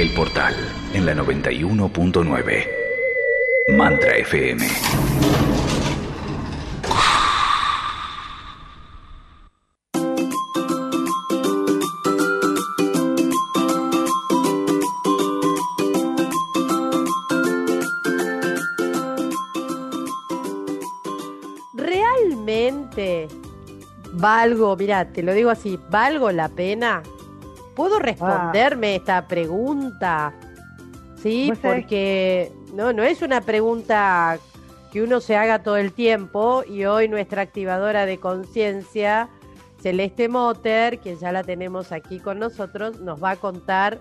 El 0.00 0.08
Portal, 0.14 0.54
en 0.94 1.04
la 1.04 1.14
91.9. 1.14 2.66
Mantra 3.76 4.16
FM. 4.16 4.66
¿Realmente 21.74 23.28
valgo, 24.14 24.74
mira, 24.76 25.12
te 25.12 25.22
lo 25.22 25.34
digo 25.34 25.50
así, 25.50 25.78
valgo 25.90 26.32
la 26.32 26.48
pena? 26.48 27.02
¿Puedo 27.80 27.98
responderme 27.98 28.96
esta 28.96 29.26
pregunta? 29.26 30.34
Sí, 31.22 31.48
sabés- 31.48 31.58
porque 31.62 32.52
no, 32.74 32.92
no 32.92 33.02
es 33.02 33.22
una 33.22 33.40
pregunta 33.40 34.38
que 34.92 35.02
uno 35.02 35.20
se 35.20 35.34
haga 35.36 35.62
todo 35.62 35.78
el 35.78 35.92
tiempo 35.92 36.62
y 36.68 36.84
hoy 36.84 37.08
nuestra 37.08 37.40
activadora 37.40 38.04
de 38.04 38.18
conciencia, 38.18 39.28
Celeste 39.80 40.28
Motter, 40.28 40.98
que 40.98 41.16
ya 41.16 41.32
la 41.32 41.42
tenemos 41.42 41.90
aquí 41.90 42.18
con 42.20 42.38
nosotros, 42.38 43.00
nos 43.00 43.22
va 43.22 43.30
a 43.30 43.36
contar 43.36 43.98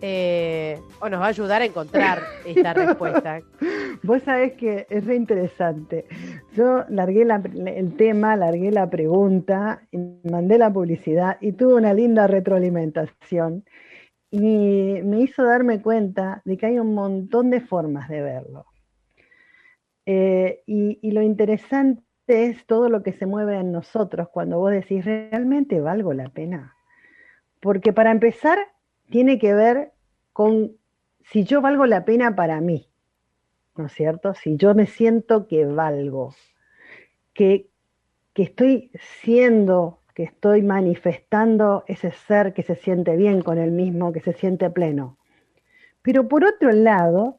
eh, 0.00 0.80
o 1.00 1.08
nos 1.08 1.20
va 1.20 1.26
a 1.26 1.28
ayudar 1.28 1.62
a 1.62 1.66
encontrar 1.66 2.20
esta 2.44 2.74
respuesta. 2.74 3.40
Vos 4.02 4.22
sabés 4.24 4.54
que 4.54 4.86
es 4.90 5.04
re 5.06 5.14
interesante. 5.14 6.06
Yo 6.54 6.84
largué 6.88 7.24
la- 7.24 7.42
el 7.66 7.96
tema, 7.96 8.36
largué 8.36 8.70
la 8.70 8.88
pregunta, 8.88 9.82
mandé 10.24 10.56
la 10.58 10.72
publicidad 10.72 11.36
y 11.40 11.52
tuve 11.52 11.74
una 11.74 11.92
linda 11.92 12.26
retroalimentación. 12.26 13.64
Y 14.30 15.00
me 15.04 15.20
hizo 15.20 15.44
darme 15.44 15.82
cuenta 15.82 16.42
de 16.44 16.56
que 16.56 16.66
hay 16.66 16.78
un 16.78 16.94
montón 16.94 17.50
de 17.50 17.60
formas 17.60 18.08
de 18.08 18.22
verlo. 18.22 18.66
Eh, 20.06 20.62
y, 20.66 20.98
y 21.02 21.12
lo 21.12 21.22
interesante 21.22 22.02
es 22.26 22.66
todo 22.66 22.88
lo 22.88 23.02
que 23.02 23.12
se 23.12 23.26
mueve 23.26 23.58
en 23.58 23.72
nosotros 23.72 24.28
cuando 24.30 24.58
vos 24.58 24.70
decís, 24.70 25.04
¿realmente 25.04 25.80
valgo 25.80 26.12
la 26.12 26.28
pena? 26.28 26.74
Porque 27.60 27.92
para 27.92 28.10
empezar, 28.10 28.58
tiene 29.10 29.38
que 29.38 29.54
ver 29.54 29.92
con 30.32 30.72
si 31.22 31.44
yo 31.44 31.60
valgo 31.60 31.86
la 31.86 32.04
pena 32.04 32.36
para 32.36 32.60
mí. 32.60 32.88
¿No 33.76 33.86
es 33.86 33.92
cierto? 33.92 34.34
Si 34.34 34.56
yo 34.56 34.74
me 34.74 34.86
siento 34.86 35.46
que 35.46 35.66
valgo, 35.66 36.34
que, 37.32 37.68
que 38.32 38.42
estoy 38.44 38.90
siendo, 39.22 40.00
que 40.14 40.24
estoy 40.24 40.62
manifestando 40.62 41.84
ese 41.86 42.12
ser 42.12 42.52
que 42.52 42.62
se 42.62 42.76
siente 42.76 43.16
bien 43.16 43.42
con 43.42 43.58
el 43.58 43.72
mismo, 43.72 44.12
que 44.12 44.20
se 44.20 44.32
siente 44.32 44.70
pleno. 44.70 45.16
Pero 46.02 46.28
por 46.28 46.44
otro 46.44 46.70
lado, 46.70 47.38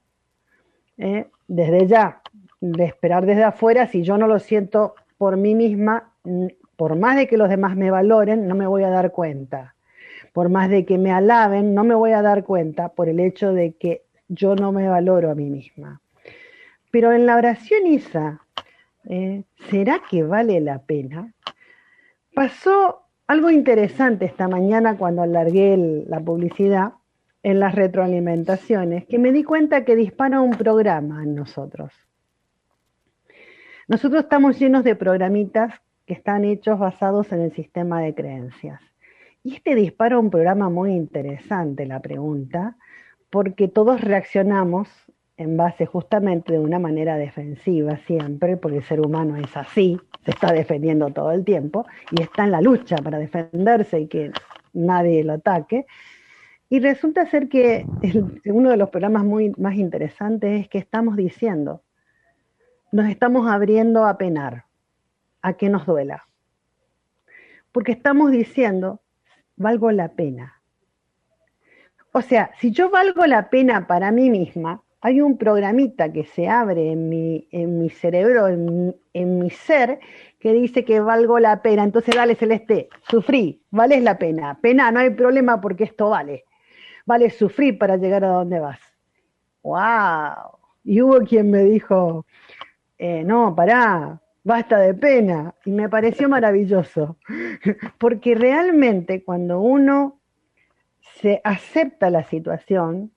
eh, 0.98 1.28
desde 1.48 1.88
ya, 1.88 2.22
de 2.60 2.86
esperar 2.86 3.26
desde 3.26 3.44
afuera, 3.44 3.88
si 3.88 4.02
yo 4.02 4.18
no 4.18 4.28
lo 4.28 4.40
siento 4.40 4.96
por 5.18 5.38
mí 5.38 5.56
misma, 5.56 6.12
por 6.76 6.98
más 6.98 7.16
de 7.16 7.28
que 7.28 7.38
los 7.38 7.50
demás 7.50 7.76
me 7.76 7.92
valoren, 7.92 8.48
no 8.48 8.56
me 8.56 8.68
voy 8.68 8.84
a 8.84 8.90
dar 8.90 9.12
cuenta. 9.12 9.76
Por 10.34 10.50
más 10.50 10.70
de 10.70 10.86
que 10.86 10.98
me 10.98 11.12
alaben, 11.12 11.74
no 11.74 11.84
me 11.84 11.96
voy 11.96 12.12
a 12.12 12.22
dar 12.22 12.44
cuenta 12.44 12.90
por 12.90 13.08
el 13.08 13.20
hecho 13.20 13.54
de 13.54 13.74
que 13.74 14.04
yo 14.28 14.56
no 14.56 14.72
me 14.72 14.90
valoro 14.90 15.32
a 15.32 15.36
mí 15.36 15.50
misma. 15.50 16.02
Pero 16.96 17.12
en 17.12 17.26
la 17.26 17.36
oración 17.36 17.88
Isa, 17.88 18.40
eh, 19.10 19.44
¿será 19.70 20.02
que 20.10 20.24
vale 20.24 20.62
la 20.62 20.80
pena? 20.80 21.34
Pasó 22.34 23.02
algo 23.28 23.50
interesante 23.50 24.24
esta 24.24 24.48
mañana 24.48 24.98
cuando 24.98 25.22
alargué 25.22 25.76
la 26.08 26.22
publicidad 26.22 26.94
en 27.44 27.60
las 27.60 27.76
retroalimentaciones, 27.76 29.06
que 29.08 29.20
me 29.20 29.34
di 29.34 29.44
cuenta 29.44 29.84
que 29.84 29.98
dispara 29.98 30.40
un 30.40 30.52
programa 30.52 31.22
en 31.22 31.36
nosotros. 31.36 31.92
Nosotros 33.90 34.24
estamos 34.24 34.58
llenos 34.58 34.86
de 34.86 34.96
programitas 34.96 35.74
que 36.06 36.14
están 36.14 36.46
hechos 36.46 36.80
basados 36.80 37.30
en 37.34 37.42
el 37.42 37.52
sistema 37.52 38.00
de 38.00 38.16
creencias. 38.16 38.80
Y 39.44 39.56
este 39.56 39.76
dispara 39.76 40.18
un 40.18 40.30
programa 40.30 40.70
muy 40.70 40.94
interesante, 40.94 41.86
la 41.86 42.00
pregunta, 42.00 42.78
porque 43.30 43.68
todos 43.68 44.00
reaccionamos 44.00 44.88
en 45.38 45.58
base 45.58 45.86
justamente 45.86 46.54
de 46.54 46.60
una 46.60 46.80
manera 46.80 47.18
defensiva 47.18 47.98
siempre, 48.08 48.58
porque 48.58 48.78
el 48.78 48.84
ser 48.84 49.02
humano 49.02 49.36
es 49.36 49.56
así, 49.58 50.00
se 50.24 50.32
está 50.32 50.54
defendiendo 50.54 51.10
todo 51.12 51.32
el 51.32 51.44
tiempo 51.44 51.86
y 52.12 52.22
está 52.22 52.46
en 52.46 52.52
la 52.52 52.62
lucha 52.62 52.96
para 52.98 53.18
defenderse 53.18 54.00
y 54.00 54.08
que 54.08 54.32
nadie 54.74 55.24
lo 55.24 55.34
ataque. 55.34 55.86
Y 56.70 56.80
resulta 56.80 57.30
ser 57.30 57.48
que 57.50 57.86
uno 58.46 58.70
de 58.72 58.78
los 58.78 58.90
programas 58.90 59.24
muy, 59.24 59.52
más 59.58 59.76
interesantes 59.76 60.62
es 60.62 60.70
que 60.70 60.78
estamos 60.78 61.16
diciendo, 61.16 61.84
nos 62.92 63.08
estamos 63.10 63.48
abriendo 63.48 64.06
a 64.06 64.18
penar, 64.18 64.66
a 65.42 65.54
que 65.54 65.70
nos 65.70 65.86
duela. 65.86 66.28
Porque 67.72 67.92
estamos 67.92 68.32
diciendo, 68.32 69.02
valgo 69.58 69.92
la 69.92 70.14
pena. 70.14 70.62
O 72.14 72.22
sea, 72.22 72.52
si 72.60 72.72
yo 72.72 72.90
valgo 72.90 73.26
la 73.26 73.50
pena 73.50 73.86
para 73.86 74.12
mí 74.12 74.30
misma, 74.30 74.82
hay 75.06 75.22
un 75.22 75.38
programita 75.38 76.12
que 76.12 76.24
se 76.26 76.48
abre 76.48 76.92
en 76.92 77.10
mi, 77.10 77.48
en 77.52 77.78
mi 77.78 77.92
cerebro, 77.92 78.48
en, 78.48 78.96
en 79.14 79.38
mi 79.38 79.52
ser, 79.52 80.00
que 80.40 80.52
dice 80.52 80.84
que 80.84 81.00
valgo 81.00 81.38
la 81.38 81.62
pena. 81.62 81.84
Entonces, 81.84 82.16
dale, 82.16 82.34
Celeste, 82.34 82.90
sufrí, 83.08 83.62
vales 83.70 84.02
la 84.02 84.18
pena. 84.18 84.58
Pena, 84.60 84.92
no 84.92 85.00
hay 85.00 85.12
problema 85.12 85.62
porque 85.62 85.84
esto 85.84 86.10
vale. 86.10 86.46
Vale 87.06 87.30
sufrir 87.30 87.78
para 87.78 87.98
llegar 87.98 88.26
a 88.26 88.30
donde 88.30 88.60
vas. 88.60 88.80
¡Wow! 89.62 90.58
Y 90.84 91.04
hubo 91.04 91.20
quien 91.20 91.52
me 91.52 91.64
dijo, 91.64 92.26
eh, 92.98 93.24
no, 93.24 93.54
pará, 93.56 94.20
basta 94.44 94.80
de 94.80 94.96
pena. 94.96 95.54
Y 95.66 95.72
me 95.72 95.88
pareció 95.88 96.28
maravilloso. 96.28 97.18
Porque 98.00 98.34
realmente 98.34 99.24
cuando 99.24 99.60
uno 99.60 100.20
se 101.22 101.42
acepta 101.44 102.10
la 102.10 102.24
situación, 102.24 103.12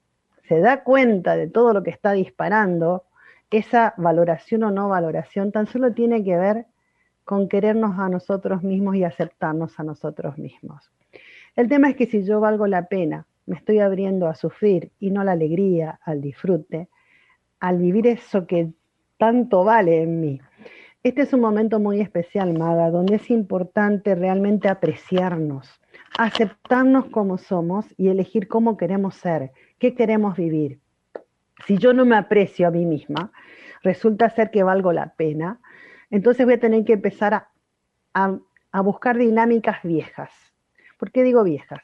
se 0.48 0.60
da 0.60 0.82
cuenta 0.82 1.36
de 1.36 1.48
todo 1.48 1.72
lo 1.72 1.82
que 1.82 1.90
está 1.90 2.12
disparando, 2.12 3.04
esa 3.50 3.94
valoración 3.96 4.64
o 4.64 4.70
no 4.70 4.88
valoración 4.88 5.52
tan 5.52 5.66
solo 5.66 5.92
tiene 5.92 6.24
que 6.24 6.36
ver 6.36 6.66
con 7.24 7.48
querernos 7.48 7.98
a 7.98 8.08
nosotros 8.08 8.62
mismos 8.62 8.96
y 8.96 9.04
aceptarnos 9.04 9.78
a 9.78 9.82
nosotros 9.82 10.38
mismos. 10.38 10.90
El 11.54 11.68
tema 11.68 11.90
es 11.90 11.96
que 11.96 12.06
si 12.06 12.24
yo 12.24 12.40
valgo 12.40 12.66
la 12.66 12.88
pena, 12.88 13.26
me 13.46 13.56
estoy 13.56 13.80
abriendo 13.80 14.28
a 14.28 14.34
sufrir 14.34 14.92
y 14.98 15.10
no 15.10 15.20
a 15.20 15.24
la 15.24 15.32
alegría, 15.32 16.00
al 16.04 16.20
disfrute, 16.20 16.88
al 17.60 17.78
vivir 17.78 18.06
eso 18.06 18.46
que 18.46 18.70
tanto 19.18 19.64
vale 19.64 20.02
en 20.02 20.20
mí. 20.20 20.40
Este 21.02 21.22
es 21.22 21.32
un 21.32 21.40
momento 21.40 21.80
muy 21.80 22.00
especial, 22.00 22.56
Maga, 22.58 22.90
donde 22.90 23.16
es 23.16 23.30
importante 23.30 24.14
realmente 24.14 24.68
apreciarnos, 24.68 25.80
aceptarnos 26.18 27.06
como 27.06 27.38
somos 27.38 27.86
y 27.96 28.08
elegir 28.08 28.48
cómo 28.48 28.76
queremos 28.76 29.14
ser, 29.16 29.52
qué 29.78 29.94
queremos 29.94 30.36
vivir. 30.36 30.80
Si 31.66 31.78
yo 31.78 31.92
no 31.92 32.04
me 32.04 32.16
aprecio 32.16 32.68
a 32.68 32.70
mí 32.70 32.84
misma, 32.86 33.32
resulta 33.82 34.30
ser 34.30 34.50
que 34.50 34.62
valgo 34.62 34.92
la 34.92 35.14
pena, 35.14 35.60
entonces 36.10 36.46
voy 36.46 36.54
a 36.54 36.60
tener 36.60 36.84
que 36.84 36.94
empezar 36.94 37.34
a, 37.34 37.48
a- 38.14 38.80
buscar 38.80 39.16
dinámicas 39.18 39.82
viejas. 39.82 40.30
¿Por 40.98 41.10
qué 41.10 41.22
digo 41.22 41.42
viejas? 41.44 41.80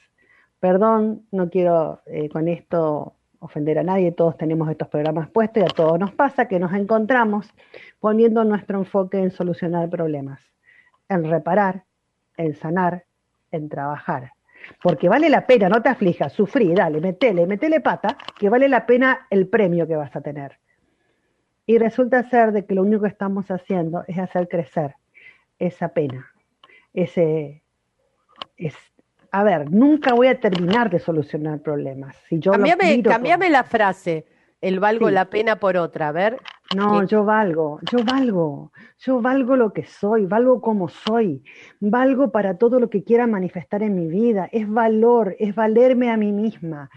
Perdón, 0.61 1.27
no 1.31 1.51
quiero 1.51 2.01
eh, 2.07 2.29
con 2.29 2.49
esto 2.49 3.15
ofender 3.41 3.79
a 3.79 3.83
nadie, 3.83 4.13
todos 4.13 4.39
tenemos 4.39 4.71
estos 4.71 4.89
programas 4.89 5.29
puestos 5.29 5.63
y 5.63 5.67
a 5.67 5.69
todos 5.69 5.99
nos 5.99 6.13
pasa 6.13 6.49
que 6.49 6.59
nos 6.59 6.73
encontramos 6.73 7.53
poniendo 8.01 8.43
nuestro 8.45 8.79
enfoque 8.79 9.19
en 9.19 9.31
solucionar 9.31 9.91
problemas, 9.91 10.41
en 11.11 11.25
reparar, 11.29 11.85
en 12.39 12.55
sanar, 12.55 13.05
en 13.51 13.69
trabajar. 13.69 14.33
Porque 14.83 15.09
vale 15.09 15.29
la 15.29 15.47
pena, 15.47 15.69
no 15.69 15.83
te 15.83 15.89
aflijas, 15.89 16.33
sufrí, 16.33 16.75
dale, 16.75 17.01
metele, 17.01 17.47
metele 17.47 17.81
pata, 17.81 18.17
que 18.39 18.49
vale 18.49 18.69
la 18.69 18.87
pena 18.87 19.27
el 19.31 19.49
premio 19.49 19.87
que 19.87 19.97
vas 19.97 20.15
a 20.15 20.21
tener. 20.21 20.59
Y 21.67 21.79
resulta 21.79 22.29
ser 22.29 22.53
de 22.53 22.67
que 22.67 22.75
lo 22.75 22.83
único 22.83 23.03
que 23.03 23.09
estamos 23.09 23.51
haciendo 23.51 24.05
es 24.07 24.19
hacer 24.19 24.49
crecer 24.49 24.97
esa 25.59 25.89
pena, 25.89 26.31
ese, 26.93 27.63
es, 28.57 28.75
a 29.31 29.45
ver, 29.45 29.71
nunca 29.71 30.15
voy 30.15 30.29
a 30.29 30.39
terminar 30.39 30.91
de 30.91 30.99
solucionar 30.99 31.61
problemas. 31.61 32.17
Si 32.29 32.39
yo 32.39 32.53
Cambiame, 32.53 33.51
la 33.51 33.65
frase, 33.65 34.27
el 34.61 34.79
valgo 34.81 35.09
Sí. 35.09 35.15
la 35.15 35.25
pena 35.27 35.57
por 35.57 35.77
otra, 35.77 36.09
a 36.09 36.13
ver. 36.13 36.39
No, 36.73 37.05
yo 37.07 37.25
valgo, 37.25 37.79
yo 37.91 37.99
valgo, 38.05 38.73
yo 38.99 39.21
valgo 39.21 39.57
lo 39.57 39.73
que 39.73 39.85
soy, 39.85 40.27
valgo 40.27 40.61
como 40.61 40.89
soy, 40.89 41.45
valgo 41.81 42.33
para 42.33 42.59
todo 42.59 42.81
lo 42.81 42.91
que 42.91 43.05
quiera 43.05 43.27
manifestar 43.27 43.83
en 43.83 43.95
mi 43.95 44.07
vida, 44.09 44.49
es 44.51 44.69
valor, 44.69 45.37
es 45.39 45.55
valerme 45.55 46.11
a 46.11 46.17
mí 46.17 46.33
misma. 46.33 46.91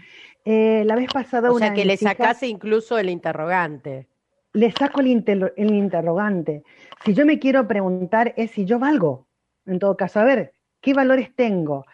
Eh, 0.44 0.82
la 0.86 0.96
vez 0.96 1.08
pasada 1.12 1.50
O 1.50 1.54
una 1.54 1.66
sea, 1.66 1.74
que 1.74 1.84
le 1.84 1.96
sacase 1.96 2.46
incluso 2.46 2.98
el 2.98 3.10
interrogante. 3.10 4.08
le 4.54 4.70
saco 4.72 5.00
el, 5.00 5.08
inter- 5.08 5.54
el 5.56 5.74
interrogante. 5.74 6.64
Si 7.04 7.14
yo 7.14 7.24
me 7.26 7.38
quiero 7.38 7.66
preguntar 7.68 8.34
es 8.36 8.50
si 8.50 8.64
yo 8.64 8.78
valgo, 8.78 9.26
en 9.66 9.78
todo 9.78 9.96
caso, 9.96 10.20
a 10.20 10.24
ver, 10.24 10.52
¿qué 10.80 10.94
valores 10.94 11.34
tengo? 11.34 11.84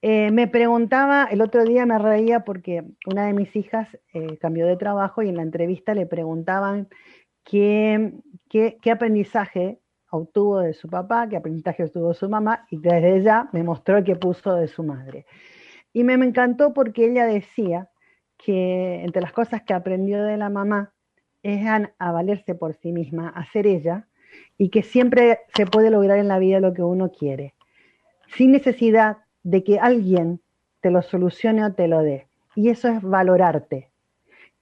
Eh, 0.00 0.30
me 0.30 0.46
preguntaba, 0.46 1.24
el 1.24 1.40
otro 1.40 1.64
día 1.64 1.84
me 1.84 1.98
reía 1.98 2.40
porque 2.40 2.84
una 3.06 3.26
de 3.26 3.32
mis 3.32 3.54
hijas 3.56 3.88
eh, 4.14 4.38
cambió 4.38 4.66
de 4.66 4.76
trabajo 4.76 5.22
y 5.22 5.28
en 5.28 5.36
la 5.36 5.42
entrevista 5.42 5.92
le 5.92 6.06
preguntaban 6.06 6.88
qué, 7.44 8.12
qué, 8.48 8.78
qué, 8.80 8.90
aprendizaje 8.92 9.80
obtuvo 10.10 10.60
de 10.60 10.72
su 10.72 10.88
papá, 10.88 11.28
qué 11.28 11.36
aprendizaje 11.36 11.84
obtuvo 11.84 12.14
su 12.14 12.28
mamá, 12.28 12.66
y 12.70 12.78
desde 12.78 13.16
ella 13.16 13.48
me 13.52 13.64
mostró 13.64 14.02
qué 14.04 14.14
puso 14.14 14.54
de 14.54 14.68
su 14.68 14.84
madre. 14.84 15.26
Y 15.92 16.04
me, 16.04 16.14
encantó 16.14 16.72
porque 16.72 17.06
ella 17.06 17.26
decía 17.26 17.90
que 18.36 19.02
entre 19.02 19.20
las 19.20 19.32
cosas 19.32 19.62
que 19.62 19.74
aprendió 19.74 20.22
de 20.22 20.36
la 20.36 20.48
mamá 20.48 20.92
es 21.42 21.66
a 21.66 22.12
valerse 22.12 22.54
por 22.54 22.74
sí 22.74 22.92
misma, 22.92 23.30
a 23.30 23.44
ser 23.46 23.66
ella, 23.66 24.06
y 24.56 24.70
que 24.70 24.82
siempre 24.82 25.40
se 25.56 25.66
puede 25.66 25.90
lograr 25.90 26.18
en 26.18 26.28
la 26.28 26.38
vida 26.38 26.60
lo 26.60 26.72
que 26.72 26.82
uno 26.82 27.10
quiere, 27.10 27.54
sin 28.28 28.52
necesidad 28.52 29.18
de 29.42 29.64
que 29.64 29.78
alguien 29.78 30.40
te 30.80 30.90
lo 30.90 31.02
solucione 31.02 31.64
o 31.64 31.72
te 31.72 31.88
lo 31.88 32.02
dé. 32.02 32.28
Y 32.54 32.70
eso 32.70 32.88
es 32.88 33.02
valorarte. 33.02 33.90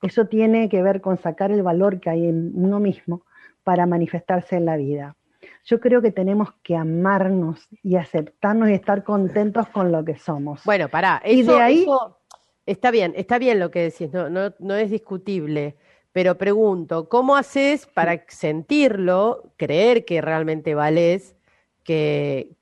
Eso 0.03 0.27
tiene 0.27 0.69
que 0.69 0.83
ver 0.83 1.01
con 1.01 1.19
sacar 1.19 1.51
el 1.51 1.63
valor 1.63 2.01
que 2.01 2.11
hay 2.11 2.27
en 2.27 2.53
uno 2.55 2.81
mismo 2.81 3.23
para 3.65 3.87
manifestarse 3.87 4.57
en 4.57 4.65
la 4.65 4.77
vida. 4.77 5.17
Yo 5.65 5.81
creo 5.81 6.01
que 6.01 6.13
tenemos 6.13 6.51
que 6.63 6.77
amarnos 6.77 7.69
y 7.83 7.97
aceptarnos 7.97 8.69
y 8.69 8.75
estar 8.75 9.03
contentos 9.03 9.69
con 9.69 9.91
lo 9.91 10.05
que 10.05 10.17
somos. 10.17 10.63
Bueno, 10.65 10.89
pará, 10.89 11.21
eso, 11.25 11.39
y 11.39 11.43
de 11.43 11.61
ahí, 11.61 11.87
está 12.67 12.91
bien, 12.91 13.13
está 13.17 13.39
bien 13.39 13.59
lo 13.59 13.71
que 13.71 13.83
decís, 13.83 14.13
no, 14.13 14.29
no, 14.29 14.55
no 14.59 14.75
es 14.75 14.91
discutible. 14.91 15.77
Pero 16.13 16.39
pregunto, 16.39 17.09
¿cómo 17.09 17.37
haces 17.37 17.87
para 17.87 18.25
sentirlo, 18.29 19.53
creer 19.57 20.05
que 20.05 20.21
realmente 20.21 20.75
vales, 20.75 21.37
que, 21.83 22.53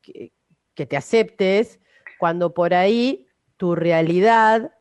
que, 0.74 0.86
te 0.86 0.96
aceptes, 0.96 1.80
cuando 2.24 2.54
por 2.54 2.72
ahí 2.72 3.26
tu 3.58 3.74
realidad 3.74 4.72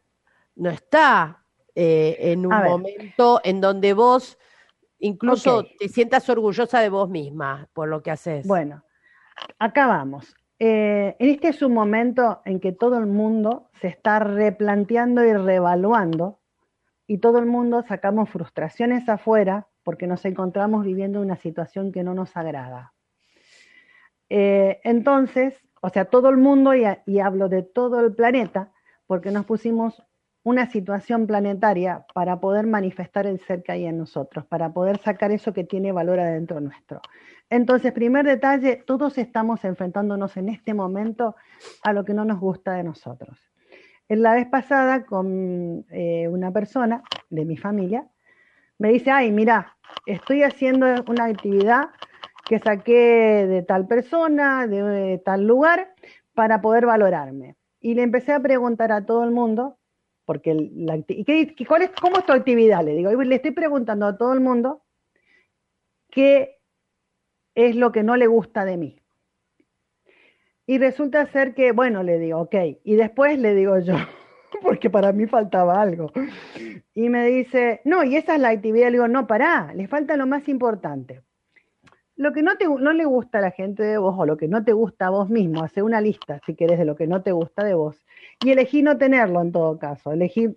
no 0.56 0.70
está 0.70 1.44
eh, 1.76 2.16
en 2.32 2.46
un 2.46 2.56
momento 2.56 3.42
en 3.44 3.60
donde 3.60 3.92
vos 3.92 4.40
incluso 5.00 5.66
te 5.78 5.90
sientas 5.90 6.30
orgullosa 6.30 6.80
de 6.80 6.88
vos 6.88 7.10
misma 7.10 7.68
por 7.74 7.90
lo 7.90 8.02
que 8.02 8.12
haces? 8.12 8.48
Bueno, 8.48 8.86
acá 9.60 9.88
vamos. 9.88 10.34
Eh, 10.58 11.18
este 11.20 11.50
es 11.50 11.62
un 11.62 11.74
momento 11.74 12.42
en 12.46 12.62
que 12.62 12.72
todo 12.72 12.98
el 12.98 13.08
mundo 13.08 13.70
se 13.82 13.90
está 13.90 14.20
replanteando 14.20 15.22
y 15.26 15.34
reevaluando 15.34 16.40
y 17.08 17.18
todo 17.18 17.40
el 17.40 17.46
mundo 17.46 17.84
sacamos 17.86 18.30
frustraciones 18.30 19.10
afuera 19.10 19.68
porque 19.84 20.08
nos 20.08 20.24
encontramos 20.24 20.86
viviendo 20.86 21.20
una 21.20 21.36
situación 21.36 21.92
que 21.92 22.04
no 22.04 22.14
nos 22.14 22.38
agrada. 22.38 22.94
Eh, 24.30 24.80
entonces, 24.86 25.62
o 25.86 25.90
sea, 25.90 26.06
todo 26.06 26.30
el 26.30 26.38
mundo, 26.38 26.72
y, 26.74 27.20
hablo 27.20 27.50
de 27.50 27.62
todo 27.62 28.00
el 28.00 28.16
planeta, 28.16 28.72
porque 29.06 29.32
nos 29.32 29.46
pusimos 29.46 30.02
una 30.42 30.72
situación 30.72 31.28
planetaria 31.28 32.06
para 32.14 32.40
poder 32.40 32.68
manifestar 32.68 33.28
el 33.28 33.42
ser 33.42 33.64
que 33.64 33.74
hay 33.74 33.86
en 33.86 33.98
nosotros, 33.98 34.46
para 34.46 34.72
poder 34.72 34.98
sacar 35.00 35.32
eso 35.32 35.52
que 35.52 35.66
tiene 35.66 35.92
valor 35.92 36.22
adentro 36.22 36.62
nuestro. 36.62 37.02
Entonces, 37.50 37.92
primer 37.92 38.26
detalle, 38.26 38.82
todos 38.88 39.18
estamos 39.18 39.66
enfrentándonos 39.66 40.38
en 40.38 40.48
este 40.48 40.74
momento 40.74 41.36
a 41.84 41.92
lo 41.92 42.06
que 42.06 42.14
no 42.14 42.24
nos 42.24 42.40
gusta 42.40 42.76
de 42.76 42.84
nosotros. 42.86 43.38
En 44.08 44.24
la 44.24 44.36
vez 44.36 44.48
pasada 44.48 45.06
con 45.06 45.86
eh, 45.92 46.30
una 46.30 46.52
persona 46.52 47.04
de 47.30 47.44
mi 47.44 47.58
familia, 47.58 48.08
me 48.78 48.88
dice, 48.88 49.12
ay, 49.12 49.34
mira, 49.34 49.76
estoy 50.06 50.44
haciendo 50.44 50.86
una 51.10 51.26
actividad 51.26 51.90
que 52.54 52.60
saqué 52.60 53.48
de 53.48 53.64
tal 53.64 53.88
persona, 53.88 54.68
de, 54.68 55.20
tal 55.26 55.48
lugar, 55.48 55.96
para 56.36 56.62
poder 56.62 56.86
valorarme. 56.86 57.56
Y 57.80 57.96
le 57.96 58.04
empecé 58.04 58.32
a 58.32 58.40
preguntar 58.40 58.92
a 58.92 59.08
todo 59.08 59.24
el 59.24 59.32
mundo, 59.32 59.80
porque 60.26 60.54
la, 60.54 61.02
¿qué, 61.02 61.56
cuál 61.68 61.82
es, 61.82 61.90
¿cómo 62.00 62.20
es 62.20 62.26
tu 62.28 62.32
actividad? 62.32 62.86
Le 62.86 62.94
digo, 62.94 63.12
le 63.12 63.36
estoy 63.36 63.52
preguntando 63.52 64.06
a 64.06 64.18
todo 64.18 64.34
el 64.34 64.40
mundo 64.40 64.84
qué 66.12 66.60
es 67.56 67.76
lo 67.76 67.92
que 67.92 68.04
no 68.04 68.18
le 68.18 68.28
gusta 68.28 68.66
de 68.66 68.78
mí. 68.78 69.02
Y 70.68 70.78
resulta 70.78 71.26
ser 71.26 71.56
que, 71.56 71.72
bueno, 71.72 72.04
le 72.04 72.20
digo, 72.20 72.40
ok, 72.40 72.56
y 72.84 72.96
después 72.96 73.40
le 73.40 73.56
digo 73.56 73.80
yo, 73.80 73.96
porque 74.62 74.92
para 74.92 75.12
mí 75.12 75.26
faltaba 75.26 75.82
algo. 75.82 76.12
Y 76.94 77.10
me 77.10 77.26
dice, 77.26 77.82
no, 77.84 78.04
y 78.04 78.16
esa 78.16 78.36
es 78.36 78.42
la 78.42 78.50
actividad. 78.50 78.90
Le 78.90 78.98
digo, 78.98 79.08
no, 79.08 79.26
pará, 79.26 79.74
le 79.74 79.88
falta 79.88 80.16
lo 80.18 80.28
más 80.28 80.48
importante. 80.48 81.24
Lo 82.16 82.32
que 82.32 82.44
no, 82.44 82.58
te, 82.58 82.68
no 82.68 82.94
le 82.94 83.06
gusta 83.06 83.40
a 83.40 83.42
la 83.42 83.52
gente 83.52 83.84
de 83.84 83.98
vos 83.98 84.16
o 84.18 84.26
lo 84.26 84.38
que 84.38 84.48
no 84.48 84.64
te 84.64 84.72
gusta 84.74 85.08
a 85.08 85.10
vos 85.10 85.30
mismo, 85.30 85.64
hace 85.64 85.82
una 85.82 86.00
lista, 86.00 86.40
si 86.46 86.56
querés, 86.56 86.78
de 86.78 86.86
lo 86.86 86.96
que 86.96 87.08
no 87.08 87.24
te 87.24 87.32
gusta 87.32 87.64
de 87.64 87.74
vos. 87.74 88.04
Y 88.44 88.52
elegí 88.52 88.84
no 88.84 88.98
tenerlo 88.98 89.42
en 89.42 89.52
todo 89.52 89.80
caso. 89.80 90.12
Elegí, 90.12 90.56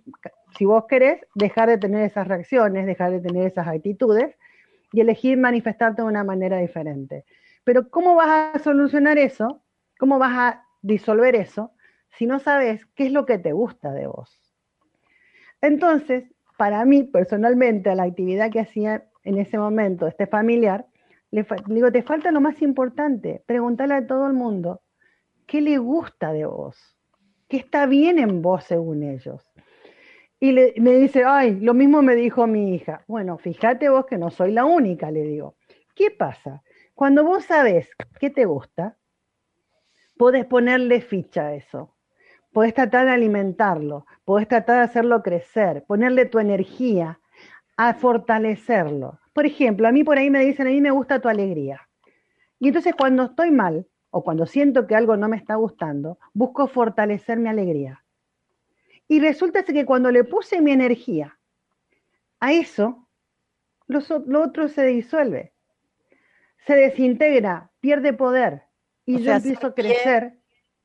si 0.57 0.65
vos 0.65 0.85
querés, 0.87 1.21
dejar 1.33 1.69
de 1.69 1.77
tener 1.77 2.03
esas 2.03 2.27
reacciones, 2.27 2.85
dejar 2.85 3.11
de 3.11 3.21
tener 3.21 3.47
esas 3.47 3.67
actitudes 3.67 4.37
y 4.93 5.01
elegir 5.01 5.37
manifestarte 5.37 6.01
de 6.03 6.07
una 6.07 6.23
manera 6.23 6.57
diferente. 6.57 7.25
Pero 7.63 7.89
¿cómo 7.89 8.15
vas 8.15 8.55
a 8.55 8.59
solucionar 8.59 9.17
eso 9.17 9.63
¿Cómo 9.97 10.19
vas 10.19 10.37
a 10.37 10.63
disolver 10.81 11.35
eso 11.35 11.71
si 12.17 12.25
no 12.25 12.39
sabes 12.39 12.85
qué 12.95 13.07
es 13.07 13.11
lo 13.11 13.25
que 13.25 13.37
te 13.37 13.51
gusta 13.51 13.91
de 13.91 14.07
vos? 14.07 14.39
Entonces, 15.61 16.25
para 16.57 16.85
mí, 16.85 17.03
personalmente, 17.03 17.93
la 17.95 18.03
actividad 18.03 18.51
que 18.51 18.59
hacía 18.59 19.07
en 19.23 19.39
ese 19.39 19.57
momento 19.57 20.07
este 20.07 20.27
familiar, 20.27 20.85
le 21.31 21.45
digo, 21.67 21.91
te 21.91 22.03
falta 22.03 22.31
lo 22.31 22.41
más 22.41 22.61
importante, 22.61 23.43
preguntarle 23.45 23.95
a 23.95 24.07
todo 24.07 24.27
el 24.27 24.33
mundo, 24.33 24.81
¿qué 25.45 25.61
le 25.61 25.77
gusta 25.77 26.31
de 26.31 26.45
vos? 26.45 26.97
¿Qué 27.47 27.57
está 27.57 27.85
bien 27.85 28.19
en 28.19 28.41
vos 28.41 28.63
según 28.63 29.03
ellos? 29.03 29.51
Y 30.39 30.53
me 30.53 30.93
dice, 30.93 31.23
ay, 31.25 31.59
lo 31.59 31.73
mismo 31.73 32.01
me 32.01 32.15
dijo 32.15 32.45
mi 32.45 32.75
hija. 32.75 33.03
Bueno, 33.07 33.37
fíjate 33.37 33.89
vos 33.89 34.05
que 34.05 34.17
no 34.17 34.29
soy 34.29 34.51
la 34.51 34.65
única, 34.65 35.09
le 35.09 35.23
digo. 35.23 35.55
¿Qué 35.95 36.11
pasa? 36.11 36.61
Cuando 36.93 37.23
vos 37.23 37.45
sabés 37.45 37.89
qué 38.19 38.29
te 38.29 38.45
gusta, 38.45 38.97
podés 40.17 40.45
ponerle 40.45 41.01
ficha 41.01 41.47
a 41.47 41.55
eso. 41.55 41.95
Podés 42.53 42.73
tratar 42.73 43.05
de 43.05 43.11
alimentarlo, 43.11 44.05
podés 44.25 44.47
tratar 44.47 44.77
de 44.77 44.83
hacerlo 44.83 45.23
crecer, 45.23 45.83
ponerle 45.85 46.25
tu 46.25 46.39
energía 46.39 47.19
a 47.77 47.93
fortalecerlo. 47.93 49.19
Por 49.37 49.45
ejemplo, 49.45 49.87
a 49.87 49.91
mí 49.91 50.03
por 50.03 50.17
ahí 50.17 50.31
me 50.31 50.43
dicen, 50.43 50.65
a 50.65 50.71
mí 50.71 50.81
me 50.81 50.89
gusta 50.89 51.21
tu 51.21 51.29
alegría. 51.29 51.87
Y 52.57 52.69
entonces 52.69 52.95
cuando 52.97 53.25
estoy 53.25 53.51
mal 53.51 53.85
o 54.09 54.23
cuando 54.23 54.47
siento 54.47 54.87
que 54.87 54.95
algo 54.95 55.15
no 55.15 55.29
me 55.29 55.37
está 55.37 55.53
gustando, 55.53 56.17
busco 56.33 56.67
fortalecer 56.67 57.37
mi 57.37 57.47
alegría. 57.47 58.03
Y 59.07 59.19
resulta 59.19 59.61
que 59.63 59.85
cuando 59.85 60.09
le 60.09 60.23
puse 60.23 60.59
mi 60.59 60.71
energía 60.71 61.37
a 62.39 62.51
eso, 62.51 63.07
lo, 63.85 63.99
lo 64.25 64.41
otro 64.41 64.69
se 64.69 64.87
disuelve, 64.87 65.53
se 66.65 66.73
desintegra, 66.73 67.69
pierde 67.79 68.13
poder 68.13 68.63
y 69.05 69.21
yo 69.21 69.33
empiezo 69.33 69.67
a 69.67 69.75
crecer. 69.75 70.39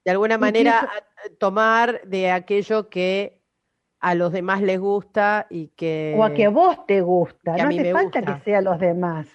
De 0.05 0.11
alguna 0.11 0.37
manera 0.37 0.91
tomar 1.39 2.03
de 2.07 2.31
aquello 2.31 2.91
que 2.91 3.41
a 4.03 4.17
los 4.17 4.33
demás 4.33 4.61
les 4.61 4.81
gusta 4.81 5.47
y 5.49 5.69
que... 5.69 6.15
O 6.19 6.25
a 6.25 6.35
que 6.35 6.49
vos 6.49 6.85
te 6.87 7.01
gusta. 7.03 7.57
no 7.57 7.69
hace 7.69 7.93
falta 7.93 8.21
que 8.21 8.41
sea 8.45 8.61
los 8.61 8.81
demás. 8.81 9.29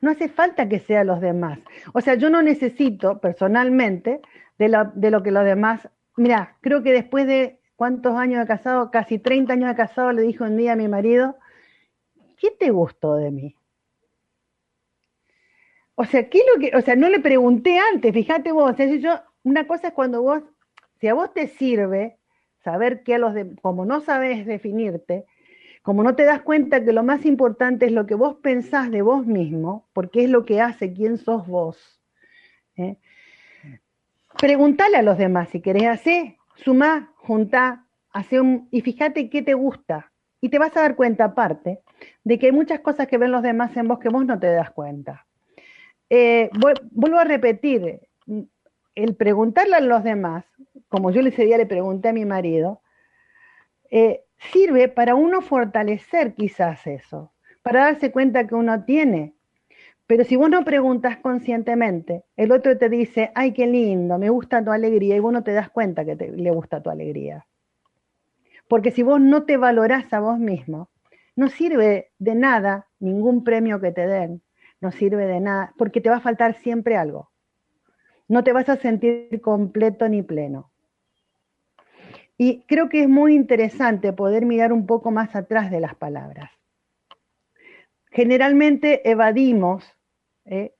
No 0.00 0.10
hace 0.10 0.30
falta 0.30 0.66
que 0.66 0.78
sea 0.78 1.04
los 1.04 1.20
demás. 1.20 1.58
O 1.92 2.00
sea, 2.00 2.14
yo 2.14 2.30
no 2.30 2.40
necesito 2.40 3.20
personalmente 3.20 4.22
de 4.58 4.68
lo, 4.70 4.86
de 4.94 5.10
lo 5.10 5.22
que 5.22 5.30
los 5.30 5.44
demás... 5.44 5.90
Mira, 6.16 6.56
creo 6.62 6.82
que 6.82 6.92
después 6.92 7.26
de 7.26 7.60
cuántos 7.76 8.16
años 8.16 8.40
de 8.40 8.46
casado, 8.46 8.90
casi 8.90 9.18
30 9.18 9.52
años 9.52 9.68
de 9.68 9.76
casado, 9.76 10.10
le 10.12 10.22
dijo 10.22 10.44
un 10.44 10.56
día 10.56 10.72
a 10.72 10.76
mi 10.76 10.88
marido, 10.88 11.36
¿qué 12.38 12.50
te 12.50 12.70
gustó 12.70 13.16
de 13.16 13.30
mí? 13.30 13.54
O 15.96 16.06
sea, 16.06 16.30
¿qué 16.30 16.38
es 16.38 16.44
lo 16.54 16.60
que, 16.60 16.74
o 16.74 16.80
sea, 16.80 16.96
no 16.96 17.10
le 17.10 17.20
pregunté 17.20 17.78
antes, 17.78 18.12
fíjate 18.12 18.52
vos, 18.52 18.72
o 18.72 18.74
sea, 18.74 18.86
yo, 18.86 19.20
una 19.42 19.66
cosa 19.66 19.88
es 19.88 19.92
cuando 19.94 20.22
vos, 20.22 20.42
si 20.98 21.08
a 21.08 21.14
vos 21.14 21.32
te 21.34 21.46
sirve 21.46 22.16
saber 22.64 23.02
que 23.02 23.14
a 23.14 23.18
los 23.18 23.34
de, 23.34 23.54
como 23.62 23.84
no 23.84 24.00
sabes 24.00 24.46
definirte, 24.46 25.26
como 25.82 26.02
no 26.02 26.16
te 26.16 26.24
das 26.24 26.40
cuenta 26.40 26.82
que 26.82 26.92
lo 26.92 27.04
más 27.04 27.26
importante 27.26 27.86
es 27.86 27.92
lo 27.92 28.06
que 28.06 28.14
vos 28.14 28.36
pensás 28.36 28.90
de 28.90 29.02
vos 29.02 29.26
mismo, 29.26 29.86
porque 29.92 30.24
es 30.24 30.30
lo 30.30 30.46
que 30.46 30.60
hace 30.62 30.94
quién 30.94 31.18
sos 31.18 31.46
vos. 31.46 32.00
¿eh? 32.76 32.96
Preguntale 34.38 34.96
a 34.96 35.02
los 35.02 35.18
demás 35.18 35.50
si 35.50 35.60
querés 35.60 35.86
hacer, 35.86 36.36
sumá, 36.56 37.12
juntá, 37.16 37.84
hace 38.12 38.40
y 38.70 38.80
fíjate 38.80 39.28
qué 39.28 39.42
te 39.42 39.54
gusta. 39.54 40.10
Y 40.40 40.48
te 40.48 40.58
vas 40.58 40.76
a 40.76 40.80
dar 40.80 40.96
cuenta 40.96 41.24
aparte 41.24 41.80
de 42.22 42.38
que 42.38 42.46
hay 42.46 42.52
muchas 42.52 42.80
cosas 42.80 43.06
que 43.06 43.18
ven 43.18 43.32
los 43.32 43.42
demás 43.42 43.76
en 43.76 43.88
vos 43.88 43.98
que 43.98 44.08
vos 44.08 44.24
no 44.24 44.38
te 44.38 44.46
das 44.46 44.70
cuenta. 44.70 45.26
Eh, 46.10 46.50
vuelvo 46.92 47.18
a 47.18 47.24
repetir, 47.24 48.00
el 48.94 49.16
preguntarle 49.16 49.76
a 49.76 49.80
los 49.80 50.04
demás, 50.04 50.44
como 50.94 51.10
yo 51.10 51.22
ese 51.22 51.44
día 51.44 51.58
le 51.58 51.66
pregunté 51.66 52.10
a 52.10 52.12
mi 52.12 52.24
marido, 52.24 52.80
eh, 53.90 54.22
sirve 54.52 54.86
para 54.86 55.16
uno 55.16 55.40
fortalecer 55.40 56.34
quizás 56.34 56.86
eso, 56.86 57.32
para 57.62 57.86
darse 57.86 58.12
cuenta 58.12 58.46
que 58.46 58.54
uno 58.54 58.84
tiene. 58.84 59.34
Pero 60.06 60.22
si 60.22 60.36
vos 60.36 60.48
no 60.48 60.64
preguntas 60.64 61.16
conscientemente, 61.16 62.22
el 62.36 62.52
otro 62.52 62.78
te 62.78 62.88
dice, 62.88 63.32
ay, 63.34 63.52
qué 63.52 63.66
lindo, 63.66 64.18
me 64.18 64.30
gusta 64.30 64.64
tu 64.64 64.70
alegría, 64.70 65.16
y 65.16 65.18
vos 65.18 65.32
no 65.32 65.42
te 65.42 65.52
das 65.52 65.68
cuenta 65.68 66.04
que 66.04 66.14
te, 66.14 66.30
le 66.30 66.52
gusta 66.52 66.80
tu 66.80 66.90
alegría. 66.90 67.44
Porque 68.68 68.92
si 68.92 69.02
vos 69.02 69.20
no 69.20 69.42
te 69.42 69.56
valorás 69.56 70.12
a 70.12 70.20
vos 70.20 70.38
mismo, 70.38 70.90
no 71.34 71.48
sirve 71.48 72.12
de 72.20 72.36
nada 72.36 72.86
ningún 73.00 73.42
premio 73.42 73.80
que 73.80 73.90
te 73.90 74.06
den, 74.06 74.42
no 74.80 74.92
sirve 74.92 75.26
de 75.26 75.40
nada, 75.40 75.74
porque 75.76 76.00
te 76.00 76.08
va 76.08 76.18
a 76.18 76.20
faltar 76.20 76.54
siempre 76.54 76.96
algo. 76.96 77.32
No 78.28 78.44
te 78.44 78.52
vas 78.52 78.68
a 78.68 78.76
sentir 78.76 79.40
completo 79.40 80.08
ni 80.08 80.22
pleno. 80.22 80.70
Y 82.36 82.62
creo 82.62 82.88
que 82.88 83.02
es 83.02 83.08
muy 83.08 83.34
interesante 83.34 84.12
poder 84.12 84.44
mirar 84.44 84.72
un 84.72 84.86
poco 84.86 85.10
más 85.10 85.36
atrás 85.36 85.70
de 85.70 85.80
las 85.80 85.94
palabras. 85.94 86.50
Generalmente 88.10 89.08
evadimos, 89.08 89.84
¿eh? 90.44 90.74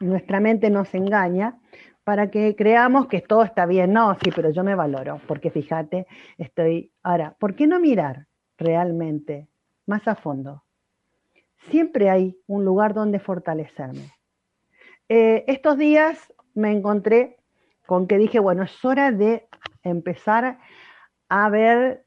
nuestra 0.00 0.40
mente 0.40 0.70
nos 0.70 0.94
engaña 0.94 1.58
para 2.04 2.30
que 2.30 2.56
creamos 2.56 3.06
que 3.06 3.20
todo 3.20 3.42
está 3.42 3.66
bien. 3.66 3.92
No, 3.92 4.14
sí, 4.14 4.30
pero 4.34 4.50
yo 4.50 4.64
me 4.64 4.74
valoro, 4.74 5.20
porque 5.26 5.50
fíjate, 5.50 6.06
estoy... 6.38 6.92
Ahora, 7.02 7.36
¿por 7.38 7.54
qué 7.54 7.66
no 7.66 7.80
mirar 7.80 8.26
realmente 8.56 9.48
más 9.86 10.06
a 10.08 10.14
fondo? 10.14 10.64
Siempre 11.70 12.10
hay 12.10 12.36
un 12.46 12.64
lugar 12.64 12.94
donde 12.94 13.18
fortalecerme. 13.18 14.12
Eh, 15.08 15.44
estos 15.48 15.76
días 15.76 16.32
me 16.54 16.70
encontré 16.70 17.36
con 17.86 18.06
que 18.06 18.18
dije, 18.18 18.38
bueno, 18.38 18.62
es 18.62 18.84
hora 18.84 19.10
de 19.10 19.48
empezar 19.82 20.58
a 21.28 21.48
ver 21.50 22.04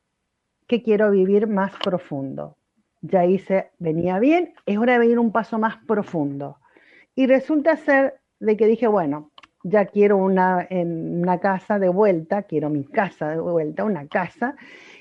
qué 0.68 0.82
quiero 0.82 1.12
vivir 1.12 1.48
más 1.48 1.74
profundo. 1.84 2.58
Ya 3.02 3.26
hice, 3.26 3.72
venía 3.80 4.20
bien, 4.20 4.54
es 4.66 4.78
hora 4.78 5.00
de 5.00 5.08
ir 5.08 5.20
un 5.20 5.32
paso 5.32 5.58
más 5.60 5.78
profundo. 5.86 6.58
Y 7.16 7.28
resulta 7.28 7.76
ser 7.78 8.20
de 8.40 8.58
que 8.58 8.68
dije, 8.68 8.88
bueno, 8.88 9.32
ya 9.64 9.86
quiero 9.86 10.18
una, 10.18 10.68
una 10.70 11.40
casa 11.40 11.78
de 11.78 11.90
vuelta, 11.90 12.44
quiero 12.44 12.70
mi 12.70 12.84
casa 12.86 13.30
de 13.30 13.40
vuelta, 13.40 13.84
una 13.84 14.08
casa, 14.08 14.56